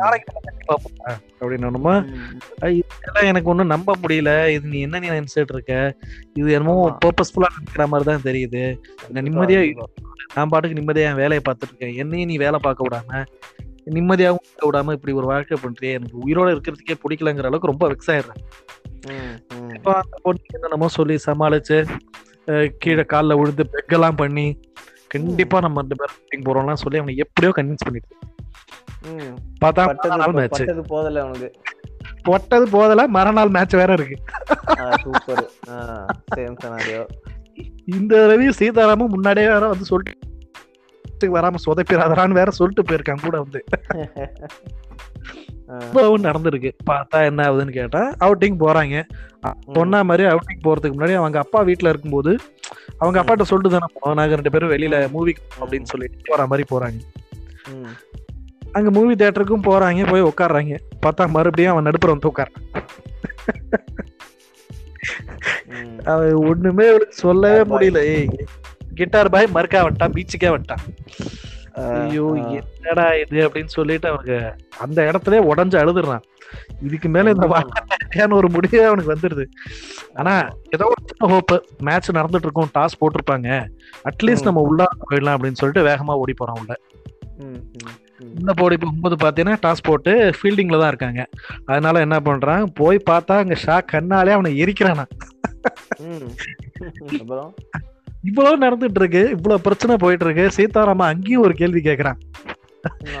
[0.00, 1.68] நாளைக்கு நான் கண்டிப்பா போறேன் அப்படின்னு
[2.80, 4.32] இதெல்லாம் எனக்கு ஒன்றும் நம்ப முடியல.
[4.56, 5.74] இது நீ என்ன நீ நினைச்சிட்டு இருக்க?
[6.40, 6.76] இது என்னமோ.
[7.04, 8.62] பர்பஸ்ஃபுல்லா நினைக்கிற மாதிரி தான் தெரியுது.
[9.14, 9.62] நான் நிம்மதியா.
[10.36, 13.24] நான் பாட்டுக்கு நிம்மதியா என் வேலையை பார்த்துட்டு இருக்கேன் என்னையும் நீ வேலை பார்க்க விடாம
[13.96, 15.92] நிம்மதியாகவும் இருக்க விடாம இப்படி ஒரு வாழ்க்கை பண்றியே.
[15.98, 18.42] எனக்கு உயிரோட இருக்கிறதுக்கே பிடிக்கலங்கிற அளவுக்கு ரொம்ப வெக்ஸ் ஆயிடுறேன்.
[19.76, 21.78] இப்போ அந்த பொண்ணு என்னென்னமோ சொல்லி சமாளிச்சு
[22.82, 24.46] கீழே காலில் விழுந்து பெக்கெல்லாம் பண்ணி
[25.10, 28.16] கண்டிப்பா நம்ம ரெண்டு பேரும் meeting போறோம்லாம் சொல்லி அவனை எப்படியோ கன்வின்ஸ் பண்ணிட்டு.
[29.64, 31.50] பார்த்தா பட்டது மறுநாள் மேட்ச் போதல அவனுக்கு.
[32.22, 34.16] பொட்டது போதல மறுநாள் மேட்ச் வேற இருக்கு.
[35.02, 35.44] சூப்பர்
[36.36, 37.02] சேம் சனாரியோ
[37.86, 40.28] இந்த ரவி சீதாராமும் முன்னாடியே வேற வந்து சொல்லிட்டு
[41.20, 43.64] வராம சொதப்பிடாதான்னு வேற சொல்லிட்டு போயிருக்காங்க கூட வந்து.
[45.78, 46.70] இப்பவும் நடந்திருக்கு.
[46.90, 48.96] பார்த்தா என்ன ஆகுதுன்னு கேட்டா அவுட்டிங் போறாங்க.
[49.72, 52.32] சொன்ன மாதிரி அவுட்டிங் போறதுக்கு முன்னாடி அவங்க அப்பா வீட்ல இருக்கும்போது
[52.98, 54.18] அவங்க அப்பாட்ட சொல்லிட்டு தானே போனோம்.
[54.20, 57.00] நாங்க ரெண்டு பேரும் வெளியில மூவிக்கு அப்படின்னு சொல்லிட்டு போற மாதிரி போறாங்க.
[58.72, 62.50] அங்க மூவி தியேட்டருக்கும் போறாங்க போய் உட்காடுறாங்க பார்த்தா மறுபடியும் அவன் நடுப்புற வந்து உட்கார.
[66.12, 66.86] அவன் ஒண்ணுமே
[67.22, 67.62] சொல்லவே.
[67.72, 68.02] முடியல.
[68.14, 68.28] ஏய்
[68.94, 70.84] கிட்டார் பாய் மறுக்கா வந்துட்டான் பீச்சுக்கே வந்துட்டான்.
[71.74, 72.24] ஐயோ
[72.60, 74.38] என்னடா இது அப்படின்னு சொல்லிட்டு அவனுக்கு
[74.78, 76.24] அந்த இடத்துல உடஞ்சு அழுதுறான்
[76.82, 79.44] இதுக்கு மேல இந்த வாழ்க்கையான ஒரு முடிவே அவனுக்கு வந்துருது
[80.14, 80.32] ஆனா
[80.70, 81.52] ஏதோ ஒரு சின்ன ஹோப்
[81.82, 83.48] மேட்ச் நடந்துட்டு இருக்கும் டாஸ் போட்டிருப்பாங்க.
[84.04, 86.74] அட்லீஸ்ட் நம்ம உள்ள போயிடலாம் அப்படின்னு சொல்லிட்டு வேகமா ஓடி போறான் உள்ள.
[88.38, 91.28] உள்ள போடி போகும்போது பாத்தீங்கன்னா டாஸ் போட்டு ஃபீல்டிங்ல தான் இருக்காங்க.
[91.66, 92.64] அதனால என்ன பண்றான்?
[92.74, 95.06] போய் பார்த்தா அங்க ஷா கண்ணாலே அவனை எரிக்கிறானா
[98.28, 102.18] இவ்வளவு நடந்துட்டு இருக்கு இவ்வளவு பிரச்சனை போயிட்டு இருக்கு சீதாராமா அங்கேயும் ஒரு கேள்வி கேக்குறான்.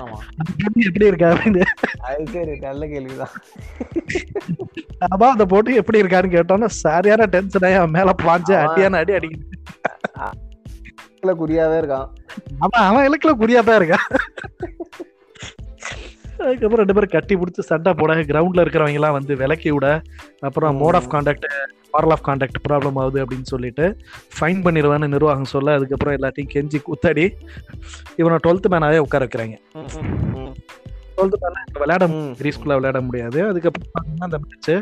[0.02, 0.18] ஆமா.
[0.88, 1.28] எப்படி இருக்கா
[2.68, 3.34] நல்ல கேள்விதான்.
[5.08, 9.46] ஆமா அந்த போட்டு எப்படி இருக்கான்னு கேட்டோன்னா சரியான டென்ஷன் ஆகி அவன் மேல பாஞ்சு அடியான அடி அடிக்குது.
[11.42, 12.08] குறியாவே இருக்கான்.
[12.58, 14.06] அவன் அவன் இலக்குல குறியா தான் இருக்கான்.
[16.44, 19.88] அதுக்கப்புறம் ரெண்டு பேரும் கட்டி பிடிச்சி சண்டை போட கிரவுண்ட்ல இருக்கிறவங்க எல்லாம் வந்து விலக்கி விட
[20.40, 21.46] அப்புறம் mode of contact
[21.92, 23.86] moral of contact problem ஆகுது அப்படின்னு சொல்லிட்டு
[24.36, 27.26] ஃபைன் பண்ணிடுவான்னு நிர்வாகம் சொல்ல அதுக்கப்புறம் எல்லாத்தையும் கெஞ்சி குத்தாடி.
[28.16, 29.56] இவனை டுவெல்த் மேனாவே உட்கார வைக்கிறாங்க.
[31.16, 32.06] டுவெல்த் மேன விளையாட
[32.40, 33.38] கிரீஸ்குள்ள விளையாட முடியாது.
[33.48, 34.72] அதுக்கப்புறம் அந்த மேட்ச்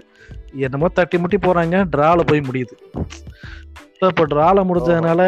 [0.67, 2.77] என்னமோ தட்டி முட்டி போறாங்க டிரால போய் முடியுது.
[4.07, 5.21] இப்போ டிரால முடிஞ்சதுனால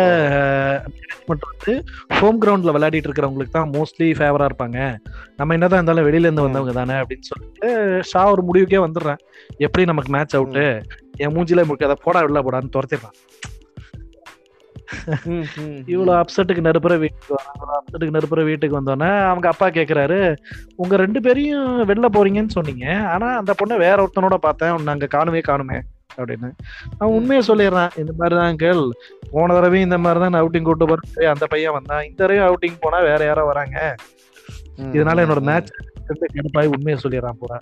[0.97, 1.73] மேனேஜ்மெண்ட் வந்து
[2.19, 4.79] ஹோம் கிரவுண்ட்ல விளையாடிட்டு இருக்கிறவங்களுக்கு தான் மோஸ்ட்லி ஃபேவரா இருப்பாங்க.
[5.39, 7.69] நம்ம என்னதான் இருந்தாலும் வெளியில இருந்து வந்தவங்க தானே அப்படின்னு சொல்லிட்டு
[8.11, 9.21] ஷா ஒரு முடிவுக்கே வந்துடுறேன்.
[9.67, 10.65] எப்படி நமக்கு மேட்ச் அவுட்டு
[11.25, 13.19] என் மூஞ்சில முழுக்க அதை போடா உள்ள போடான்னு துரத்திடுறான்
[15.93, 20.19] இவ்வளவு அப்செட்டுக்கு நடுப்புற வீட்டுக்கு வராங்க அப்செட்டுக்கு நடுப்புற வீட்டுக்கு வந்தோடனே அவங்க அப்பா கேக்குறாரு
[20.83, 22.87] உங்க ரெண்டு பேரையும் வெளில போறீங்கன்னு சொன்னீங்க.
[23.15, 24.91] ஆனா அந்த பொண்ணை வேற ஒருத்தனோட பார்த்தேன்.
[24.95, 25.81] அங்க காணுமே காணுமே.
[26.19, 26.49] அப்படின்னு.
[26.99, 27.93] அவன் உண்மையை சொல்லிடுறான்.
[28.03, 28.83] இந்த மாதிரி தான் கேள்
[29.35, 32.05] போன தடவையும் இந்த மாதிரி தான் அவுட்டிங் கூட்டு போறது அந்த பையன் வந்தான்.
[32.09, 33.79] இந்த தடவை அவுட்டிங் போனா வேற யாரோ வராங்க.
[34.97, 35.71] இதனால என்னோட மேட்ச்
[36.37, 37.59] கடுப்பாய் உண்மையை சொல்லிடுறான் பூரா.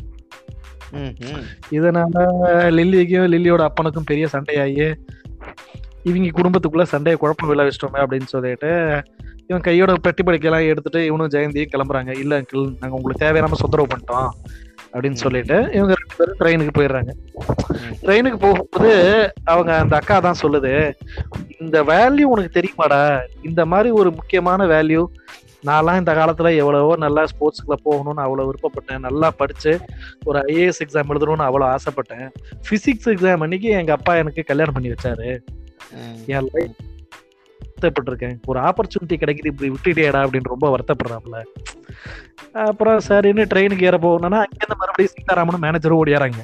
[1.77, 2.27] இதனால
[2.77, 4.87] லில்லிக்கும் லில்லியோட அப்பனுக்கும் பெரிய சண்டையாகி
[6.09, 8.71] இவங்க குடும்பத்துக்குள்ள சண்டையை குழப்பம் விளைவிச்சிட்டோமே அப்படின்னு சொல்லிட்டு
[9.49, 12.11] இவன் கையோட பெட்டி படிக்கலாம் எடுத்துட்டு இவனும் ஜெயந்தியும் கிளம்புறாங்க.
[12.23, 14.31] இல்ல அங்கிள் நாங்க உங்களுக்கு தேவையான தொந்தரவு பண்ணிட்டோம்.
[14.93, 15.23] அப்படின்னு.
[15.25, 17.13] சொல்லிட்டு இவங்க ரெண்டு பேரும் ட்ரெயினுக்கு போயிடுறாங்க.
[18.05, 18.93] ட்ரெயினுக்கு போகும்போது
[19.45, 20.73] அவங்க அந்த அக்கா தான் சொல்லுது
[21.61, 23.01] இந்த வேல்யூ உனக்கு தெரியுமாடா
[23.43, 25.03] இந்த மாதிரி ஒரு முக்கியமான வேல்யூ
[25.69, 29.73] நான்லாம் இந்த காலத்துல எவ்வளவோ நல்லா ஸ்போர்ட்ஸ்க்குள்ள போகணும்னு அவ்வளவு விருப்பப்பட்டேன் நல்லா படிச்சு
[30.25, 32.29] ஒரு ஐஏஎஸ் எக்ஸாம் எழுதணும்னு அவ்வளவு ஆசைப்பட்டேன்
[32.69, 35.31] பிசிக்ஸ் எக்ஸாம் அன்னைக்கு எங்க அப்பா எனக்கு கல்யாணம் பண்ணி வச்சாரு.
[36.35, 36.77] என் life
[37.79, 38.37] வருத்தப்பட்டிருக்கேன்.
[38.51, 41.39] ஒரு ஆப்பர்ச்சுனிட்டி கிடைக்குது இப்படி விட்டுட்டேடா அப்படின்னு ரொம்ப வருத்தப்படுறாப்புல.
[42.69, 46.43] அப்புறம் சரின்னு ட்ரெயினுக்கு ஏற போகணும்னா அங்கேருந்து மறுபடியும் சீதாராமனும் மேனேஜரும் ஓடியாராங்க.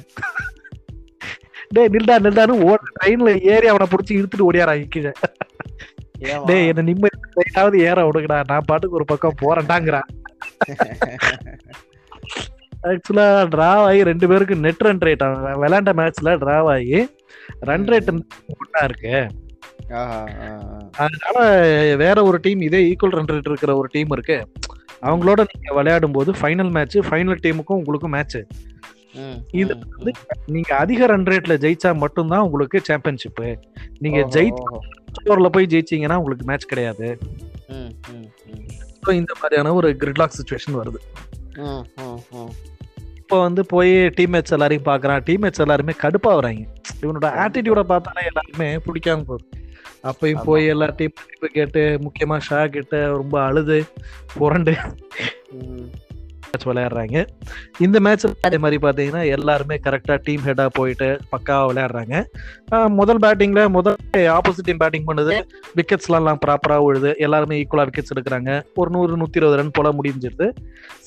[1.75, 5.13] டேய் நில்டா நில்டான்னு ஓட ட்ரெயின்ல ஏறி அவனை பிடிச்சி இழுத்துட்டு ஓடியாராங்க கீழே?
[6.49, 10.09] டேய் என்ன நிம்மதி ட்ரெயினாவது ஏற விடுங்கடா நான் பாட்டுக்கு ஒரு பக்கம் போறேன்டாங்கிறான்
[12.89, 15.23] ஆக்சுவலா டிரா ஆகி ரெண்டு பேருக்கு நெட் ரன் ரேட்
[15.61, 16.99] விளையாண்ட மேட்ச்ல டிரா ஆகி
[17.69, 19.15] ரன் ரேட் ஒன்னா இருக்கு.
[20.97, 21.37] அதனால
[21.95, 24.37] வேற ஒரு டீம் இதே ஈக்குவல் ரன் ரேட் இருக்கிற ஒரு டீம் இருக்கு.
[25.01, 28.37] அவங்களோட நீங்க விளையாடும் போது ஃபைனல் மேட்ச் ஃபைனல் டீமுக்கும் உங்களுக்கும் மேட்ச்
[29.51, 30.11] இது வந்து
[30.45, 33.41] நீங்க அதிக ரன் ரேட்ல ஜெயிச்சா மட்டும்தான் உங்களுக்கு சாம்பியன்ஷிப்
[33.99, 34.79] நீங்க ஓஹோ, ஜெயிச்ச ஓஹோ.
[35.17, 37.07] ஸ்கோர்ல போய் ஜெயிச்சீங்கன்னா உங்களுக்கு மேட்ச் கிடையாது.
[39.15, 40.99] இந்த மாதிரியான ஒரு கிரிட்லாக் சுச்சுவேஷன் வருது.
[43.25, 45.21] இப்போ வந்து போய் டீம்மேட்ஸ் எல்லாரையும் பாக்குறான்.
[45.27, 46.61] டீம்மேட்ஸ் எல்லாருமே கடுப்பா வராங்க
[47.01, 49.47] இவனோட ஆட்டிடியூட பார்த்தாலே எல்லாருமே பிடிக்காம போகுது.
[50.03, 50.43] அப்பயும்.
[50.43, 51.13] போய் எல்லா டீம்
[51.53, 53.83] கேட்டு முக்கியமா ஷா கிட்ட ரொம்ப அழுது
[54.37, 54.75] புரண்டு.
[56.55, 57.17] மேட்ச் விளையாடுறாங்க.
[57.85, 62.15] இந்த மேட்ச் அதே மாதிரி பாத்தீங்கன்னா எல்லாருமே கரெக்டா டீம் ஹெட்டா போயிட்டு பக்காவா விளையாடுறாங்க.
[62.99, 63.97] முதல் பேட்டிங்ல முதல்
[64.37, 65.35] ஆப்போசிட் டீம் பேட்டிங் பண்ணுது.
[65.79, 67.11] விக்கெட்ஸ் எல்லாம் ப்ராப்பரா விழுது.
[67.25, 68.51] எல்லாருமே ஈக்குவலா விக்கெட்ஸ் எடுக்கிறாங்க.
[68.81, 70.49] ஒரு நூறு நூத்தி இருபது ரன் போல முடிஞ்சிருது.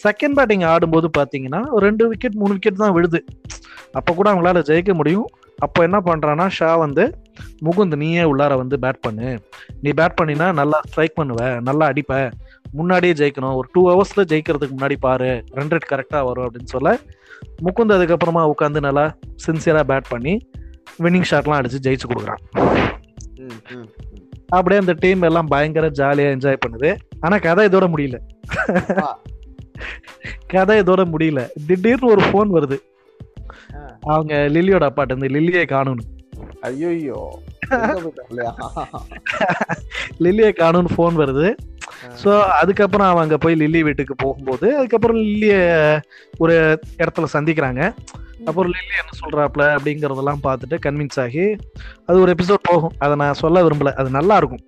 [0.04, 3.20] செகண்ட் பேட்டிங் ஆடும்போது பாத்தீங்கன்னா ஒரு ரெண்டு விக்கெட் மூணு விக்கெட் தான் விழுது.
[3.98, 5.28] அப்ப கூட அவங்களால ஜெயிக்க முடியும்.
[5.66, 7.04] அப்போ என்ன பண்றான்னா ஷா வந்து
[7.66, 9.30] முகுந்த் நீயே உள்ளார வந்து பேட் பண்ணு.
[9.84, 12.20] நீ பேட் பண்ணினா நல்லா ஸ்ட்ரைக் பண்ணுவ நல்லா அடிப்ப.
[12.72, 16.90] முன்னாடியே ஜெயிக்கணும் ஒரு டூ ஹவர்ஸ்ல ஜெயிக்கிறதுக்கு முன்னாடி பாரு ரன் ரேட் கரெக்டா வரும் அப்படின்னு சொல்ல
[17.66, 19.04] முகுந்த் அதுக்கப்புறமா உட்காந்து நல்லா
[19.46, 20.34] சின்சியரா பேட் பண்ணி
[21.02, 22.42] வின்னிங் ஷாட்லாம் அடிச்சு ஜெயிச்சு கொடுக்குறான்.
[24.48, 28.18] அப்படியே அந்த டீம் எல்லாம் பயங்கர ஜாலியா என்ஜாய் பண்ணுது ஆனா கதை இதோட முடியல.
[30.46, 32.78] கதை இதோட முடியல திடீர்னு ஒரு ஃபோன் வருது.
[34.12, 36.06] அவங்க லில்லியோட அப்பாட்ட இருந்து லில்லியை காணும்னு
[36.60, 37.20] ஐயையோ.
[40.20, 41.56] லில்லியை காணும்னு ஃபோன் வருது.
[42.24, 45.56] ஸோ அதுக்கப்புறம் அவங்க போய் லில்லி வீட்டுக்கு போகும்போது அதுக்கப்புறம் லில்லிய
[46.38, 47.94] ஒரு இடத்துல சந்திக்கிறாங்க.
[48.46, 51.56] அப்புறம் லில்லி என்ன சொல்றாப்ல அப்படிங்கறதெல்லாம் பார்த்துட்டு கன்வின்ஸ் ஆகி
[52.06, 52.92] அது ஒரு எபிசோட் போகும்.
[52.98, 53.92] அதை நான் சொல்ல விரும்பல.
[53.92, 54.60] அது நல்லா இருக்கும்.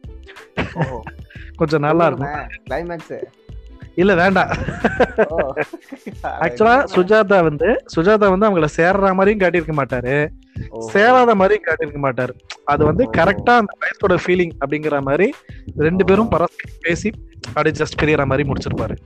[1.56, 2.28] கொஞ்சம் நல்லா இருக்கும்.
[2.70, 3.39] கிளைமேக்ஸ்
[4.02, 4.50] இல்ல வேண்டாம்.
[6.44, 10.14] ஆக்சுவலா சுஜாதா வந்து சுஜாதா வந்து அவங்கள சேர்ற மாதிரியும் காட்டியிருக்க மாட்டாரு.
[10.92, 12.32] சேராத மாதிரியும் காட்டியிருக்க மாட்டாரு.
[12.72, 13.04] அது வந்து.
[13.18, 15.28] கரெக்டா அந்த வயசோட ஃபீலிங் அப்படிங்கிற மாதிரி
[15.86, 17.10] ரெண்டு பேரும் பரஸ்பரம் பேசி
[17.46, 18.96] அப்படியே ஜஸ்ட் பிரியற மாதிரி முடிச்சிருப்பாரு.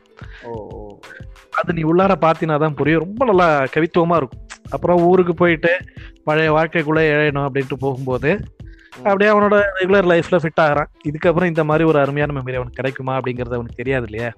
[1.60, 3.02] அது நீ உள்ளார பாத்தீங்கன்னா தான் புரியும்.
[3.06, 4.42] ரொம்ப நல்லா கவித்துவமா இருக்கும்.
[4.74, 5.72] அப்புறம் ஊருக்கு போயிட்டு
[6.28, 8.30] பழைய வாழ்க்கைக்குள்ள இழையணும் அப்படின்ட்டு போகும்போது
[8.96, 10.90] அப்படியே அவனோட ரெகுலர் லைஃப்ல ஃபிட் ஆகிறான்.
[11.08, 14.32] இதுக்கப்புறம் இந்த மாதிரி ஒரு அருமையான மெமரி அவனுக்கு கிடைக்குமா அப்படிங்கறது அவனுக்கு தெரியாது இல்லையா?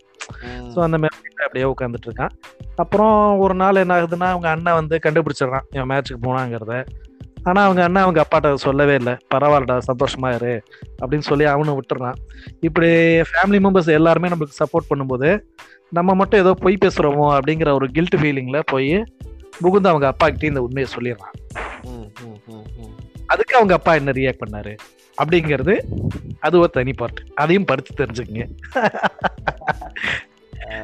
[0.75, 2.31] ஸோ அந்த மெமரியில அப்படியே உட்காந்துட்டு இருக்கான்.
[2.77, 6.85] அப்புறம் ஒரு நாள் என்ன ஆகுதுன்னா அவங்க அண்ணன் வந்து கண்டுபிடிச்சிடுறான் இவன் மேட்ச்சுக்கு போனாங்கிறத.
[7.43, 9.17] ஆனா அவங்க அண்ணன் அவங்க அப்பாட்ட சொல்லவே இல்லை.
[9.35, 10.63] பரவாயில்லடா சந்தோஷமா இரு.
[11.03, 12.15] அப்படின்னு சொல்லி அவனும் விட்டுறான்.
[12.61, 12.87] இப்படி
[13.21, 15.39] ஃபேமிலி மெம்பர்ஸ் எல்லாருமே நம்மளுக்கு சப்போர்ட் பண்ணும்போது
[15.91, 19.05] நம்ம மட்டும் ஏதோ பொய் பேசுறோமோ அப்படிங்கிற ஒரு கில்ட் ஃபீலிங்ல போய்
[19.63, 21.37] முகுந்து அவங்க அப்பா கிட்டே இந்த உண்மையை சொல்லிடுறான்.
[23.27, 24.77] அதுக்கு அவங்க அப்பா என்ன ரியாக்ட் பண்ணாரு?
[25.25, 25.81] அப்படிங்கிறது
[26.41, 28.49] அது ஒரு தனி பார்ட் அதையும் படிச்சு தெரிஞ்சுக்கங்க.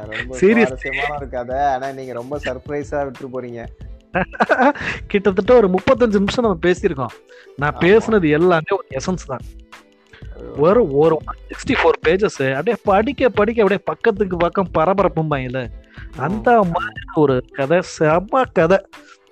[0.09, 0.63] ரொம்ப Serious.
[0.63, 1.59] சுவாரஸ்யமான ஒரு கதை.
[1.59, 3.65] ஆனா நீங்க ரொம்ப சர்ப்ரைஸா விட்டு போறீங்க.
[5.07, 7.19] கிட்டத்தட்ட ஒரு முப்பத்தஞ்சு நிமிஷம் நம்ம பேசியிருக்கோம்.
[7.55, 7.75] நான்.
[7.79, 9.39] பேசுனது எல்லாமே ஒரு எசன்ஸ் தான்.
[10.57, 15.71] ஒரு ஒரு சிக்ஸ்டி ஃபோர் பேஜஸ் அப்படியே படிக்க படிக்க அப்படியே பக்கத்துக்கு பக்கம் பரபரப்பும்பாங்கல்ல.
[16.17, 18.85] அந்த மாதிரி ஒரு கதை செம்ம கதை.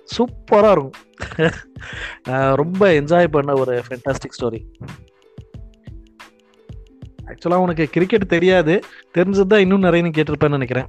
[0.08, 0.98] சூப்பரா இருக்கும்.
[2.26, 4.60] நான் ரொம்ப என்ஜாய் பண்ண ஒரு ஃபென்டாஸ்டிக் ஸ்டோரி
[7.28, 8.74] ஆக்சுவலா உனக்கு கிரிக்கெட் தெரியாது.
[9.16, 10.88] தெரிஞ்சதுதான் இன்னும் நிறைய கேட்டிருப்பேன்னு நினைக்கிறேன்.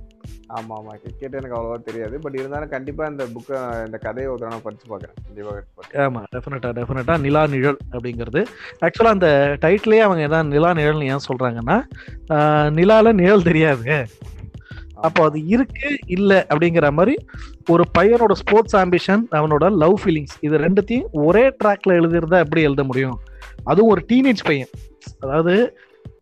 [0.49, 0.91] ஆமா ஆமா.
[1.01, 2.19] கிரிக்கெட் எனக்கு அவ்வளவா தெரியாது.
[2.19, 6.03] பட் இருந்தாலும் கண்டிப்பா இந்த புக்கை இந்த கதையை ஒரு கண்டிப்பா படிச்சு பார்க்கிறேன்.
[6.05, 8.41] ஆமா டெஃபினட்டா டெஃபினட்டா நிலா நிழல் அப்படிங்கிறது.
[8.81, 9.29] ஆக்சுவலா அந்த
[9.61, 11.77] டைட்டிலே அவங்க என்ன நிலா நிழல்னு ஏன் சொல்றாங்கன்னா
[12.29, 13.97] ஆஹ், நிலால நிழல் தெரியாது.
[15.07, 17.15] அப்போ அது இருக்கு இல்லை அப்படிங்கிற மாதிரி
[17.69, 23.17] ஒரு பையனோட ஸ்போர்ட்ஸ் ஆம்பிஷன் அவனோட லவ் ஃபீலிங்ஸ் இது ரெண்டுத்தையும் ஒரே ட்ராக்ல எழுதுறதா எப்படி எழுத முடியும்?
[23.63, 24.71] அதுவும் ஒரு டீனேஜ் பையன்.
[25.19, 25.55] அதாவது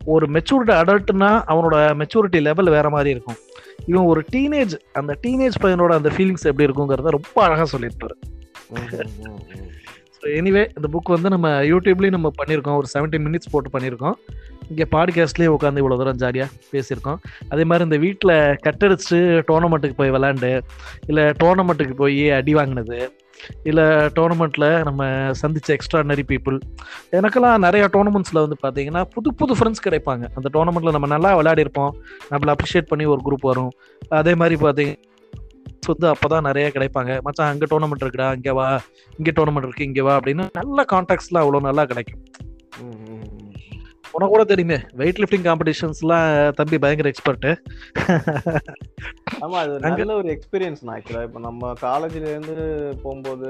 [0.04, 3.38] ஒரு மெச்சூரிட்டி அடல்ட்னா அவனோட மெச்சூரிட்டி லெவல் வேற மாதிரி இருக்கும்.
[3.86, 8.16] இவன் ஒரு டீனேஜ் அந்த டீனேஜ் பையனோட அந்த ஃபீலிங்ஸ் எப்படி இருக்குங்கிறத ரொம்ப அழகா சொல்லியிருப்பாரு.
[10.26, 12.76] எனிவே இந்த புக் வந்து நம்ம யூடியூப்லேயும் நம்ம பண்ணியிருக்கோம்.
[12.76, 14.12] ஒரு 17 மினிட்ஸ் போட்டு பண்ணியிருக்கோம்.
[14.68, 17.16] இங்கே பாட்காஸ்ட்லேயே உட்காந்து இவ்வளோ தூரம் ஜாலியாக பேசியிருக்கோம்.
[17.48, 18.34] அதே மாதிரி இந்த வீட்டில்
[18.66, 20.60] கட்டடிச்சு டோர்னமெண்ட்டுக்கு போய் விளாண்டு
[21.06, 23.16] இல்லை டோர்னமெண்ட்டுக்கு போய் அடி வாங்கினது
[23.62, 25.04] இல்லை டோர்னமெண்ட்டில் நம்ம
[25.42, 26.60] சந்திச்ச எக்ஸ்ட்ராடனரி பீப்புள்
[27.12, 30.24] எனக்கெல்லாம் நிறைய டோர்னமெண்ட்ஸில் வந்து பார்த்தீங்கன்னா புது புது ஃப்ரெண்ட்ஸ் கிடைப்பாங்க.
[30.34, 31.90] அந்த டோர்னமெண்ட்டில் நம்ம நல்லா விளையாடிருப்போம்
[32.30, 33.70] நம்மளை அப்ரிஷியேட் பண்ணி ஒரு குரூப் வரும்.
[34.08, 34.56] அதே மாதிரி
[35.82, 37.12] பார்த்தீங்க வந்து அப்பதான் நிறைய கிடைப்பாங்க.
[37.26, 38.66] மச்சான் அங்க டோர்னமெண்ட் இருக்குடா இங்க வா
[39.18, 42.22] இங்க டோர்னமெண்ட் இருக்கு இங்க வா அப்படின்னு நல்ல கான்டாக்ட்ஸ்லாம் அவ்வளவு நல்லா கிடைக்கும்.
[44.14, 46.26] உனக்கு கூட தெரியுமே வெயிட் லிஃப்டிங் காம்படிஷன்ஸ்லாம்
[46.58, 47.46] தம்பி பயங்கர எக்ஸ்பர்ட்
[49.38, 52.56] ஆமா அது நல்ல ஒரு எக்ஸ்பீரியன்ஸ் தான் ஆக்சுவலா இப்போ நம்ம காலேஜ்ல இருந்து
[53.02, 53.48] போகும்போது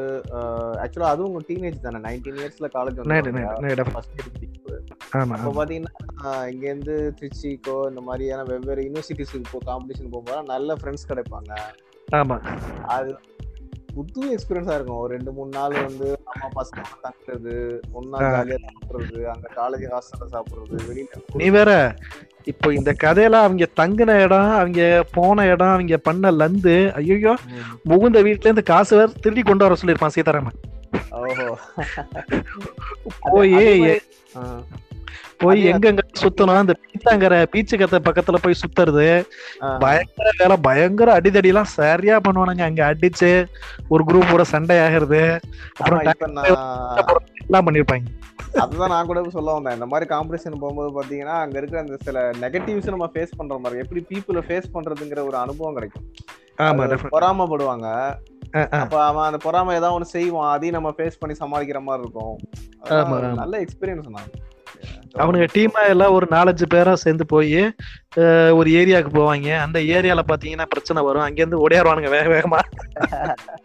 [0.85, 2.01] ஆக்சுவலா அதுவும் உங்க டீனேஜ் தானே?
[2.07, 3.15] நைன்டீன் இயர்ஸ்ல காலேஜ் வந்து
[5.19, 5.95] ஆமா அப்போ பாத்தீங்கன்னா
[6.53, 11.51] இங்க இருந்து திருச்சிக்கோ இந்த மாதிரியான வெவ்வேறு யூனிவர்சிட்டிஸ்க்கு இப்போ காம்படிஷன் போகும்போது நல்ல ஃப்ரெண்ட்ஸ் கிடைப்பாங்க.
[12.13, 12.37] ஆமா
[12.95, 13.13] அது
[13.95, 17.55] புது எக்ஸ்பீரியன்ஸா இருக்கும் ஒரு ரெண்டு மூணு நாள் வந்து நம்ம பசங்க தங்குறது
[17.99, 18.19] ஒன்னா.
[18.27, 21.73] ஜாலியா சாப்பிடுறது அங்க காலேஜ் ஹாஸ்டல்ல சாப்பிடுறது வெளியில நீ வேற
[22.47, 24.81] இப்போ இந்த கதையில அவங்க தங்கின இடம் அவங்க
[25.13, 27.35] போன இடம் அவங்க பண்ண லந்து ஐயோ.
[27.87, 30.59] முகுந்த வீட்ல இருந்து காசு வேற திருடி கொண்டு வர சொல்லியிருப்பான் சீதாராமன்
[31.21, 31.47] ஓஹோ
[33.35, 33.53] போய்.
[35.43, 36.61] போய் எங்கெங்க சுத்தணும்?
[36.63, 39.07] அந்த பீச்சாங்கர பீச்சு கத்த பக்கத்துல போய் சுத்துறது.
[39.85, 40.57] பயங்கர வேலை.
[40.69, 42.65] பயங்கர அடிதடி எல்லாம் சரியா பண்ணுவானுங்க.
[42.69, 43.31] அங்க அடிச்சு
[43.95, 45.23] ஒரு குரூப்போட சண்டை ஆகிறது
[45.81, 46.03] அப்புறம்
[47.47, 48.09] எல்லாம் பண்ணிருப்பாங்க.
[48.63, 49.77] அதுதான் நான் கூட சொல்ல வந்தேன்.
[49.77, 54.01] இந்த மாதிரி காம்படிஷன் போகும்போது பாத்தீங்கன்னா அங்க இருக்கிற அந்த சில நெகட்டிவ்ஸ் நம்ம ஃபேஸ் பண்ற மாதிரி எப்படி
[54.11, 56.07] பீப்புளை ஃபேஸ் பண்றதுங்கிற ஒரு அனுபவம் கிடைக்கும்.
[57.15, 57.89] பொறாமப்படுவாங்க.
[58.81, 60.51] அப்ப அவன் அந்த பொறாம ஏதாவது ஒண்ணு செய்வான்.
[60.55, 62.35] அதையும் நம்ம ஃபேஸ் பண்ணி சமாளிக்கிற மாதிரி இருக்கும்.
[63.43, 64.33] நல்ல எக்ஸ்பீரியன்ஸ் நான்
[65.23, 67.59] அவனுங்க டீமா எல்லாம் ஒரு நாலஞ்சு பேரா சேர்ந்து போய்
[68.59, 69.49] ஒரு ஏரியாவுக்கு போவாங்க.
[69.67, 71.27] அந்த ஏரியால பாத்தீங்கன்னா பிரச்சனை வரும்.
[71.27, 72.61] அங்க இருந்து ஓடியாருவானுங்க வேக வேகமா.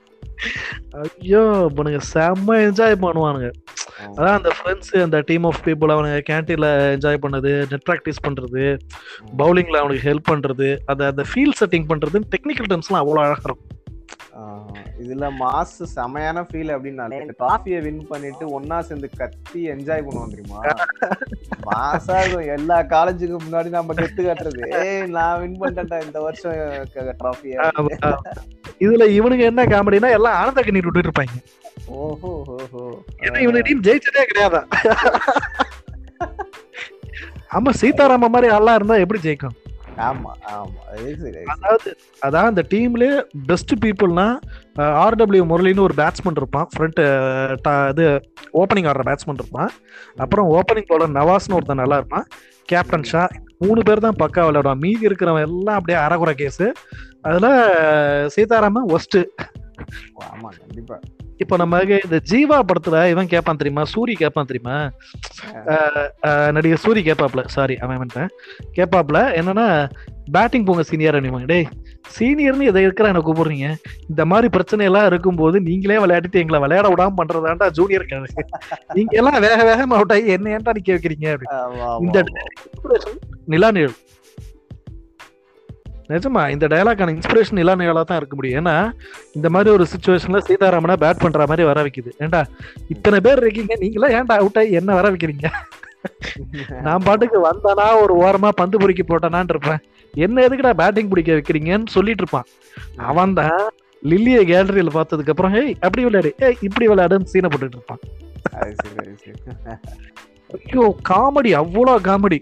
[1.03, 3.47] ஐயோ இவனுங்க செம்ம என்ஜாய் பண்ணுவானுங்க.
[4.17, 8.63] அதான் அந்த ஃப்ரெண்ட்ஸ் அந்த டீம் ஆஃப் பீப்புள் அவனுங்க கேன்டீன்ல என்ஜாய் பண்ணது நெட் ப்ராக்டிஸ் பண்றது
[9.37, 13.63] பவுலிங்ல அவனுக்கு ஹெல்ப் பண்றது அந்த அந்த ஃபீல் செட்டிங் பண்றது டெக்னிக்கல் டர்ம்ஸ்லாம் அவ்வளோ அழகா இருக்கும்.
[15.03, 20.59] இதுல மாஸ் செமையான ஃபீல் அப்படின்னாலே டிராஃபியை வின் பண்ணிட்டு ஒன்னா சேர்ந்து கத்தி என்ஜாய் பண்ணுவோம் தெரியுமா?
[21.69, 22.51] மாசா இருக்கும்.
[22.57, 24.61] எல்லா காலேஜுக்கு முன்னாடி நம்ம கெத்து காட்டுறது.
[24.81, 26.55] ஏய் நான் வின் பண்ணிட்டேன்டா இந்த வருஷம்
[27.21, 27.55] டிராஃபிய.
[28.85, 31.35] இதுல இவனுங்க என்ன காமெடினா எல்லாம் ஆனந்த கண்ணீர் விட்டுட்டு இருப்பாங்க.
[32.03, 32.83] ஓஹோ ஓஹோ.
[33.25, 34.61] ஏன்னா இவனுக்கு டீம் ஜெயிச்சதே கிடையாதா.
[37.57, 39.53] ஆமா சீதாராம மாதிரி ஆளா இருந்தா எப்படி ஜெயிக்கும்?
[40.07, 40.81] ஆமா ஆமா.
[41.53, 41.89] அதாவது
[42.25, 43.15] அதான் அந்த டீம்லயே
[43.49, 44.25] பெஸ்ட் பீப்புள்னா
[45.05, 46.67] ஆர்டபிள்யூ முரளின்னு ஒரு பேட்ஸ்மேன் இருப்பான்.
[46.73, 47.01] ஃப்ரண்ட்
[47.91, 48.05] இது
[48.61, 49.71] ஓப்பனிங் ஆடுற பேட்ஸ்மேன் இருப்பான்.
[50.25, 52.27] அப்புறம் ஓப்பனிங் பவுலர் நவாஸ்னு ஒருத்தன் நல்லா இருப்பான்.
[52.71, 53.23] கேப்டன் ஷா
[53.65, 54.83] மூணு பேர் தான் பக்கா விளையாடுவான்.
[54.85, 56.67] மீதி இருக்கிறவன் எல்லாம் அப்படியே அறகுறை கேஸு
[57.29, 57.47] அதுல
[58.35, 59.19] சீதாராமன் ஒஸ்ட்
[60.31, 60.97] ஆமா கண்டிப்பா.
[61.43, 63.83] இப்போ நம்ம இந்த ஜீவா படத்துல இவன் கேட்பான் தெரியுமா?
[63.93, 64.77] சூரி கேட்பான் தெரியுமா?
[66.55, 67.41] நடிகர் சூரி கேப்பாப்ல.
[67.55, 68.13] சாரி அவன்
[68.77, 69.19] கேப்பாப்ல.
[69.39, 69.67] என்னன்னா
[70.35, 71.67] பேட்டிங் போங்க சீனியர் அனிவாங்க டேய்
[72.15, 73.67] சீனியர்னு எதை இருக்கிற என்ன கூப்பிடுறீங்க?
[74.11, 78.47] இந்த மாதிரி பிரச்சனை எல்லாம் இருக்கும்போது நீங்களே விளையாடிட்டு எங்களை விளையாட விடாம பண்றதாண்டா ஜூனியர் கிடையாது
[78.97, 82.01] நீங்க எல்லாம் வேக வேகமா அவுட் ஆகி என்ன ஏன்டா நிக்க வைக்கிறீங்க அப்படின்னு.
[82.07, 82.23] இந்த
[83.53, 83.97] நிலா நிழல்
[86.11, 88.57] நிஜமா இந்த டயலாக்கான இன்ஸ்பிரேஷன் நிழலா தான் இருக்க முடியும்.
[88.59, 88.75] ஏன்னா
[89.37, 92.11] இந்த மாதிரி ஒரு சுச்சுவேஷன்ல சீதாராமனா பேட் பண்ற மாதிரி வர வைக்குது.
[92.23, 92.41] ஏன்டா
[92.93, 95.49] இத்தனை பேர் இருக்கீங்க நீங்களா ஏன்டா அவுட் ஆகி என்ன வர வைக்கிறீங்க?
[96.85, 99.81] நான் பாட்டுக்கு வந்தானா ஒரு ஓரமா பந்து பொறுக்கி போட்டானான் இருப்பேன்.
[100.13, 102.47] என்ன எதுக்குடா பேட்டிங் பிடிக்க வைக்கிறீங்கன்னு சொல்லிட்டு இருப்பான்.
[103.09, 103.59] அவன் தான்
[104.03, 106.31] லில்லிய கேலரியில பார்த்ததுக்கு அப்புறம் ஏய் அப்படி விளையாடு.
[106.45, 108.01] ஏய் இப்படி விளையாடுன்னு சீனை போட்டுட்டு இருப்பான்.
[110.57, 112.39] ஐயோ காமெடி அவ்வளோ காமெடி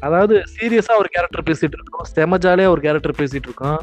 [0.00, 2.06] அதாவது சீரியஸா ஒரு கேரக்டர் பேசிட்டு இருக்கோம்.
[2.14, 3.80] செம ஜாலியா ஒரு கேரக்டர் பேசிட்டு இருக்கோம்.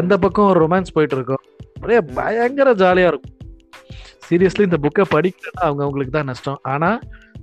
[0.00, 1.42] அந்த பக்கம் ஒரு ரொமான்ஸ் போயிட்டு இருக்கோம்.
[1.82, 3.36] ஒரே பயங்கர ஜாலியா இருக்கும்.
[4.28, 6.60] சீரியஸ்லி இந்த புக்கை படிக்கலன்னா அவங்க அவங்களுக்கு தான் நஷ்டம்.
[6.62, 6.90] ஆனா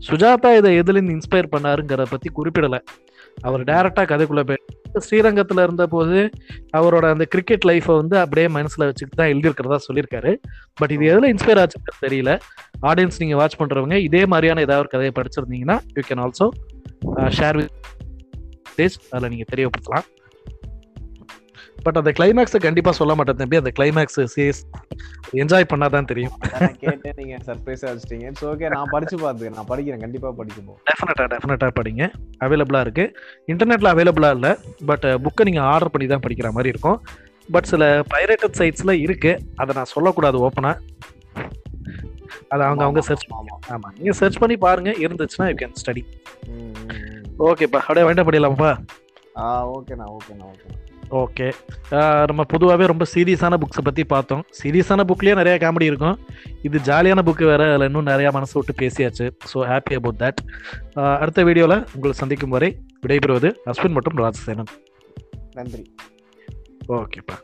[0.07, 2.79] சுஜாதா இதை எதுலேருந்து இன்ஸ்பயர் பண்ணாருங்கிறத பத்தி குறிப்பிடலை.
[3.47, 6.19] அவர் டைரக்டா கதைக்குள்ள போயிட்டு ஸ்ரீரங்கத்துல இருந்த போது
[6.77, 10.31] அவரோட அந்த கிரிக்கெட் லைஃப்பை வந்து அப்படியே மனசுல வச்சுட்டு தான் எழுதியிருக்கிறதா சொல்லியிருக்காரு.
[10.73, 12.31] பட் இது எதுல இன்ஸ்பயர் ஆச்சுன்னு தெரியல.
[12.89, 16.47] ஆடியன்ஸ் நீங்க வாட்ச் பண்றவங்க இதே மாதிரியான ஏதாவது ஒரு கதையை படிச்சிருந்தீங்கன்னா you can also
[17.39, 17.73] share with
[18.75, 20.07] page அதில் நீங்க தெரியப்படுத்தலாம்.
[21.83, 23.57] பட் அந்த கிளைமேக்ஸை கண்டிப்பா சொல்ல மாட்டேன் தம்பி.
[23.61, 24.59] அந்த கிளைமேக்ஸ் சீஸ்
[25.41, 26.35] என்ஜாய் பண்ணாதான் தெரியும்.
[26.53, 30.03] அதான் கேட்டு நீங்க சர்ப்ரைஸா வச்சிட்டீங்க இட்ஸ் ஓகே நான் படிச்சு பார்த்து நான் படிக்கிறேன்.
[30.05, 32.09] கண்டிப்பா படிக்கப்போம் டெஃபினட்டா டெஃபினட்டா படிங்க.
[32.45, 33.05] அவைலபிளா இருக்கு.
[33.47, 34.49] இன்டர்நெட்ல அவைலபிளா இல்ல.
[34.85, 36.99] பட் புக்கை நீங்க ஆர்டர் பண்ணி தான் படிக்கிற மாதிரி இருக்கும்.
[37.51, 37.83] பட் சில
[38.13, 39.33] பைரேட்டட் சைட்ஸ்ல இருக்கு.
[39.55, 40.73] அதை நான் சொல்லக்கூடாது ஓப்பனா
[42.51, 46.03] அதை அவங்க அவங்க சர்ச் ஆமா ஆமா நீங்க சர்ச் பண்ணி பாருங்க இருந்துச்சுன்னா யூ கேன் ஸ்டடி.
[47.49, 48.73] ஓகேப்பா அப்படியே வேண்டாம் படிக்கலாமாப்பா
[49.43, 50.75] ஆ ஓகேண்ணா ஓகேண்ணா ஓகேண்ணா.
[51.19, 51.45] ஓகே.
[52.29, 54.41] நம்ம பொதுவாகவே ரொம்ப சீரியஸான புக்ஸை பற்றி பார்த்தோம்.
[54.59, 56.17] சீரியஸான புக்லேயே நிறைய காமெடி இருக்கும்.
[56.67, 59.25] இது ஜாலியான புக்கு வேற அதில் இன்னும் நிறையா மனசு விட்டு பேசியாச்சு.
[59.51, 60.41] ஸோ ஹாப்பி அபவுட் தட்
[61.21, 62.69] அடுத்த வீடியோவில் உங்களை சந்திக்கும் வரை
[63.05, 64.71] விடைபெறுவது அஸ்வின் மற்றும் ராஜசேனன்.
[65.59, 65.83] நன்றி.
[66.99, 67.37] ஓகேப்பா.